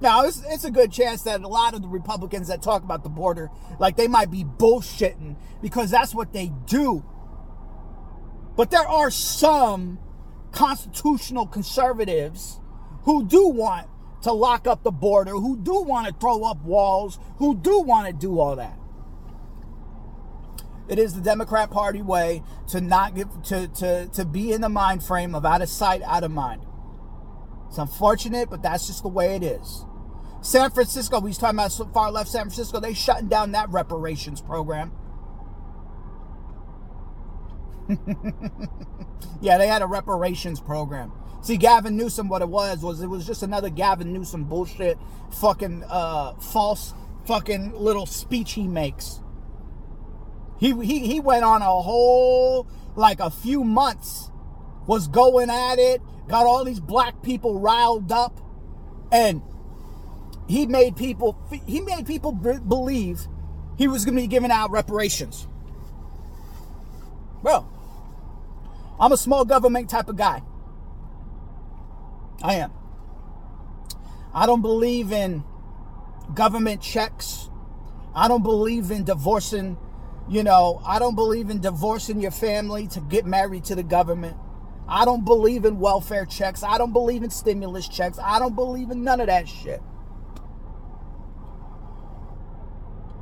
Now, 0.00 0.24
it's, 0.24 0.42
it's 0.48 0.64
a 0.64 0.70
good 0.70 0.90
chance 0.90 1.20
that 1.24 1.42
a 1.42 1.48
lot 1.48 1.74
of 1.74 1.82
the 1.82 1.88
Republicans 1.88 2.48
that 2.48 2.62
talk 2.62 2.82
about 2.82 3.02
the 3.02 3.10
border, 3.10 3.50
like 3.78 3.98
they 3.98 4.08
might 4.08 4.30
be 4.30 4.44
bullshitting 4.44 5.36
because 5.60 5.90
that's 5.90 6.14
what 6.14 6.32
they 6.32 6.50
do. 6.64 7.04
But 8.56 8.70
there 8.70 8.88
are 8.88 9.10
some 9.10 9.98
constitutional 10.50 11.46
conservatives 11.46 12.58
who 13.02 13.26
do 13.26 13.46
want 13.46 13.89
to 14.22 14.32
lock 14.32 14.66
up 14.66 14.82
the 14.82 14.90
border, 14.90 15.32
who 15.32 15.56
do 15.56 15.82
want 15.82 16.06
to 16.06 16.12
throw 16.12 16.44
up 16.44 16.62
walls, 16.62 17.18
who 17.38 17.56
do 17.56 17.80
want 17.80 18.06
to 18.06 18.12
do 18.12 18.38
all 18.38 18.56
that. 18.56 18.78
It 20.88 20.98
is 20.98 21.14
the 21.14 21.20
Democrat 21.20 21.70
Party 21.70 22.02
way 22.02 22.42
to 22.68 22.80
not 22.80 23.14
give 23.14 23.28
to, 23.44 23.68
to, 23.68 24.08
to 24.08 24.24
be 24.24 24.52
in 24.52 24.60
the 24.60 24.68
mind 24.68 25.04
frame 25.04 25.34
of 25.34 25.46
out 25.46 25.62
of 25.62 25.68
sight, 25.68 26.02
out 26.02 26.24
of 26.24 26.32
mind. 26.32 26.66
It's 27.68 27.78
unfortunate, 27.78 28.50
but 28.50 28.62
that's 28.62 28.88
just 28.88 29.02
the 29.02 29.08
way 29.08 29.36
it 29.36 29.44
is. 29.44 29.84
San 30.42 30.70
Francisco, 30.70 31.20
we 31.20 31.30
was 31.30 31.38
talking 31.38 31.58
about 31.58 31.70
so 31.70 31.86
far 31.86 32.10
left 32.10 32.28
San 32.28 32.42
Francisco, 32.42 32.80
they 32.80 32.94
shutting 32.94 33.28
down 33.28 33.52
that 33.52 33.68
reparations 33.68 34.40
program. 34.40 34.90
yeah, 39.40 39.58
they 39.58 39.68
had 39.68 39.82
a 39.82 39.86
reparations 39.86 40.60
program. 40.60 41.12
See, 41.42 41.56
Gavin 41.56 41.96
Newsom, 41.96 42.28
what 42.28 42.42
it 42.42 42.48
was 42.48 42.82
was 42.82 43.00
it 43.00 43.06
was 43.06 43.26
just 43.26 43.42
another 43.42 43.70
Gavin 43.70 44.12
Newsom 44.12 44.44
bullshit, 44.44 44.98
fucking 45.30 45.84
uh, 45.88 46.34
false, 46.34 46.92
fucking 47.26 47.72
little 47.72 48.06
speech 48.06 48.52
he 48.52 48.68
makes. 48.68 49.20
He 50.58 50.72
he 50.84 51.06
he 51.06 51.20
went 51.20 51.44
on 51.44 51.62
a 51.62 51.80
whole 51.80 52.68
like 52.94 53.20
a 53.20 53.30
few 53.30 53.64
months, 53.64 54.30
was 54.86 55.08
going 55.08 55.48
at 55.48 55.78
it, 55.78 56.02
got 56.28 56.44
all 56.44 56.64
these 56.64 56.80
black 56.80 57.22
people 57.22 57.58
riled 57.58 58.12
up, 58.12 58.38
and 59.10 59.40
he 60.46 60.66
made 60.66 60.96
people 60.96 61.38
he 61.66 61.80
made 61.80 62.06
people 62.06 62.32
believe 62.32 63.26
he 63.78 63.88
was 63.88 64.04
going 64.04 64.14
to 64.14 64.20
be 64.20 64.26
giving 64.26 64.50
out 64.50 64.70
reparations. 64.70 65.48
Well, 67.42 67.66
I'm 69.00 69.12
a 69.12 69.16
small 69.16 69.46
government 69.46 69.88
type 69.88 70.10
of 70.10 70.16
guy. 70.16 70.42
I 72.42 72.54
am. 72.54 72.72
I 74.32 74.46
don't 74.46 74.62
believe 74.62 75.12
in 75.12 75.44
government 76.34 76.80
checks. 76.80 77.50
I 78.14 78.28
don't 78.28 78.42
believe 78.42 78.90
in 78.90 79.04
divorcing, 79.04 79.76
you 80.28 80.42
know, 80.42 80.80
I 80.84 80.98
don't 80.98 81.14
believe 81.14 81.50
in 81.50 81.60
divorcing 81.60 82.20
your 82.20 82.30
family 82.30 82.88
to 82.88 83.00
get 83.00 83.26
married 83.26 83.64
to 83.64 83.74
the 83.74 83.82
government. 83.82 84.36
I 84.88 85.04
don't 85.04 85.24
believe 85.24 85.64
in 85.64 85.78
welfare 85.78 86.26
checks. 86.26 86.62
I 86.64 86.76
don't 86.78 86.92
believe 86.92 87.22
in 87.22 87.30
stimulus 87.30 87.86
checks. 87.86 88.18
I 88.22 88.38
don't 88.40 88.56
believe 88.56 88.90
in 88.90 89.04
none 89.04 89.20
of 89.20 89.28
that 89.28 89.48
shit. 89.48 89.80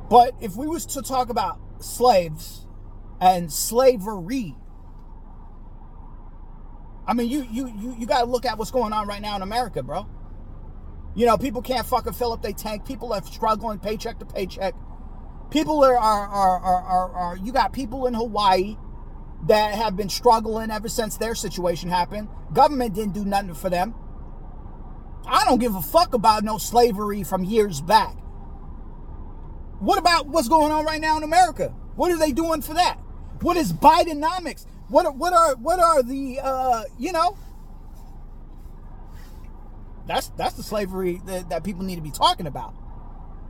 But 0.09 0.33
if 0.41 0.55
we 0.55 0.65
was 0.65 0.87
to 0.87 1.03
talk 1.03 1.29
about 1.29 1.59
slaves 1.79 2.65
and 3.21 3.53
slavery, 3.53 4.55
I 7.09 7.13
mean, 7.13 7.27
you 7.27 7.41
you 7.49 7.73
you 7.75 7.95
you 7.97 8.05
got 8.05 8.19
to 8.19 8.25
look 8.25 8.45
at 8.45 8.59
what's 8.59 8.69
going 8.69 8.93
on 8.93 9.07
right 9.07 9.19
now 9.19 9.35
in 9.35 9.41
America, 9.41 9.81
bro. 9.81 10.07
You 11.15 11.25
know, 11.25 11.39
people 11.39 11.63
can't 11.63 11.83
fucking 11.83 12.13
fill 12.13 12.31
up 12.33 12.43
their 12.43 12.53
tank. 12.53 12.85
People 12.85 13.13
are 13.13 13.23
struggling 13.23 13.79
paycheck 13.79 14.19
to 14.19 14.25
paycheck. 14.25 14.75
People 15.49 15.83
are 15.83 15.97
are 15.97 16.27
are 16.27 16.59
are, 16.59 16.83
are, 16.83 17.11
are 17.13 17.37
you 17.37 17.51
got 17.51 17.73
people 17.73 18.05
in 18.05 18.13
Hawaii 18.13 18.77
that 19.47 19.73
have 19.73 19.97
been 19.97 20.09
struggling 20.09 20.69
ever 20.69 20.87
since 20.87 21.17
their 21.17 21.33
situation 21.33 21.89
happened. 21.89 22.27
Government 22.53 22.93
didn't 22.93 23.15
do 23.15 23.25
nothing 23.25 23.55
for 23.55 23.71
them. 23.71 23.95
I 25.25 25.45
don't 25.45 25.59
give 25.59 25.73
a 25.73 25.81
fuck 25.81 26.13
about 26.13 26.43
no 26.43 26.59
slavery 26.59 27.23
from 27.23 27.43
years 27.43 27.81
back. 27.81 28.15
What 29.79 29.97
about 29.97 30.27
what's 30.27 30.47
going 30.47 30.71
on 30.71 30.85
right 30.85 31.01
now 31.01 31.17
in 31.17 31.23
America? 31.23 31.73
What 31.95 32.11
are 32.11 32.17
they 32.17 32.33
doing 32.33 32.61
for 32.61 32.75
that? 32.75 32.99
What 33.41 33.57
is 33.57 33.73
Bidenomics? 33.73 34.67
What 34.89 35.15
what 35.15 35.33
are 35.33 35.55
what 35.55 35.79
are 35.79 36.03
the 36.03 36.39
uh, 36.41 36.83
you 36.97 37.11
know? 37.11 37.37
That's 40.07 40.29
that's 40.29 40.55
the 40.55 40.63
slavery 40.63 41.21
that, 41.25 41.49
that 41.49 41.63
people 41.63 41.83
need 41.83 41.95
to 41.95 42.01
be 42.01 42.11
talking 42.11 42.47
about. 42.47 42.73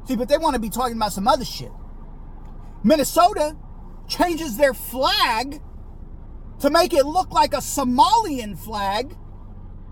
See, 0.08 0.16
but 0.16 0.28
they 0.28 0.38
want 0.38 0.56
to 0.56 0.60
be 0.60 0.70
talking 0.70 0.98
about 0.98 1.14
some 1.14 1.28
other 1.28 1.46
shit. 1.46 1.72
Minnesota 2.84 3.56
changes 4.08 4.58
their 4.58 4.74
flag 4.74 5.62
to 6.60 6.70
make 6.70 6.94
it 6.94 7.06
look 7.06 7.32
like 7.32 7.54
a 7.54 7.58
Somalian 7.58 8.58
flag 8.58 9.16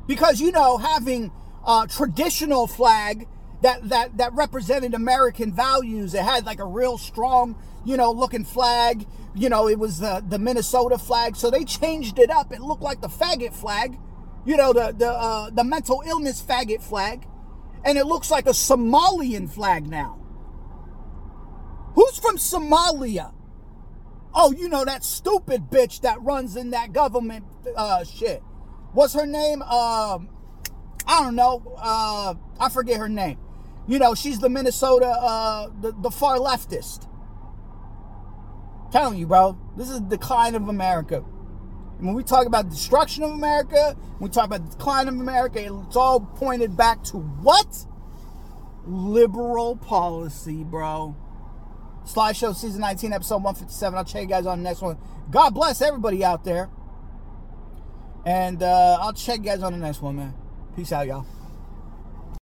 because 0.07 0.41
you 0.41 0.51
know 0.51 0.77
having 0.77 1.31
a 1.65 1.87
traditional 1.89 2.67
flag 2.67 3.27
that 3.61 3.87
that 3.89 4.17
that 4.17 4.33
represented 4.33 4.93
American 4.93 5.53
values. 5.53 6.13
It 6.13 6.23
had 6.23 6.45
like 6.45 6.59
a 6.59 6.65
real 6.65 6.97
strong, 6.97 7.55
you 7.87 7.97
know, 7.97 8.11
looking 8.11 8.43
flag 8.43 9.05
you 9.37 9.49
know, 9.49 9.67
it 9.67 9.77
was 9.77 9.99
the, 9.99 10.23
the 10.27 10.39
Minnesota 10.39 10.97
flag. 10.97 11.35
So 11.35 11.51
they 11.51 11.63
changed 11.63 12.17
it 12.17 12.31
up. 12.31 12.51
It 12.51 12.61
looked 12.61 12.81
like 12.81 13.01
the 13.01 13.07
faggot 13.07 13.53
flag, 13.53 13.97
you 14.45 14.57
know, 14.57 14.73
the 14.73 14.93
the 14.97 15.09
uh, 15.09 15.49
the 15.51 15.63
mental 15.63 16.03
illness 16.05 16.41
faggot 16.41 16.81
flag, 16.81 17.27
and 17.85 17.97
it 17.97 18.05
looks 18.05 18.31
like 18.31 18.47
a 18.47 18.51
Somalian 18.51 19.49
flag 19.49 19.87
now. 19.87 20.19
Who's 21.93 22.17
from 22.17 22.37
Somalia? 22.37 23.33
Oh, 24.33 24.51
you 24.51 24.69
know 24.69 24.85
that 24.85 25.03
stupid 25.03 25.69
bitch 25.69 26.01
that 26.01 26.21
runs 26.21 26.55
in 26.55 26.71
that 26.71 26.93
government 26.93 27.45
uh, 27.75 28.03
shit. 28.03 28.41
What's 28.93 29.13
her 29.13 29.25
name? 29.25 29.61
Um, 29.61 30.29
I 31.05 31.23
don't 31.23 31.35
know. 31.35 31.75
Uh, 31.77 32.35
I 32.59 32.69
forget 32.69 32.99
her 32.99 33.09
name. 33.09 33.39
You 33.87 33.99
know, 33.99 34.15
she's 34.15 34.39
the 34.39 34.49
Minnesota, 34.49 35.07
uh, 35.07 35.69
the, 35.79 35.93
the 35.93 36.11
far 36.11 36.37
leftist 36.37 37.07
telling 38.91 39.17
you, 39.17 39.27
bro, 39.27 39.57
this 39.75 39.89
is 39.89 40.01
the 40.01 40.17
decline 40.17 40.55
of 40.55 40.67
America. 40.69 41.21
When 41.99 42.13
we 42.13 42.23
talk 42.23 42.45
about 42.45 42.69
destruction 42.69 43.23
of 43.23 43.31
America, 43.31 43.95
we 44.19 44.29
talk 44.29 44.45
about 44.45 44.63
the 44.69 44.75
decline 44.75 45.07
of 45.07 45.15
America, 45.15 45.59
it's 45.59 45.95
all 45.95 46.19
pointed 46.19 46.77
back 46.77 47.03
to 47.05 47.17
what? 47.17 47.85
Liberal 48.85 49.75
policy, 49.75 50.63
bro. 50.63 51.15
Sly 52.05 52.31
Show 52.31 52.53
season 52.53 52.81
19, 52.81 53.13
episode 53.13 53.43
157. 53.43 53.97
I'll 53.97 54.05
check 54.05 54.21
you 54.21 54.27
guys 54.27 54.45
on 54.45 54.59
the 54.59 54.63
next 54.63 54.81
one. 54.81 54.97
God 55.29 55.53
bless 55.53 55.81
everybody 55.81 56.23
out 56.23 56.45
there. 56.45 56.69
And 58.25 58.61
uh, 58.61 58.97
I'll 59.01 59.13
check 59.13 59.39
you 59.39 59.45
guys 59.45 59.63
on 59.63 59.73
the 59.73 59.79
next 59.79 60.01
one, 60.01 60.15
man. 60.17 60.33
Peace 60.75 60.91
out, 60.91 61.07
y'all. 61.07 61.36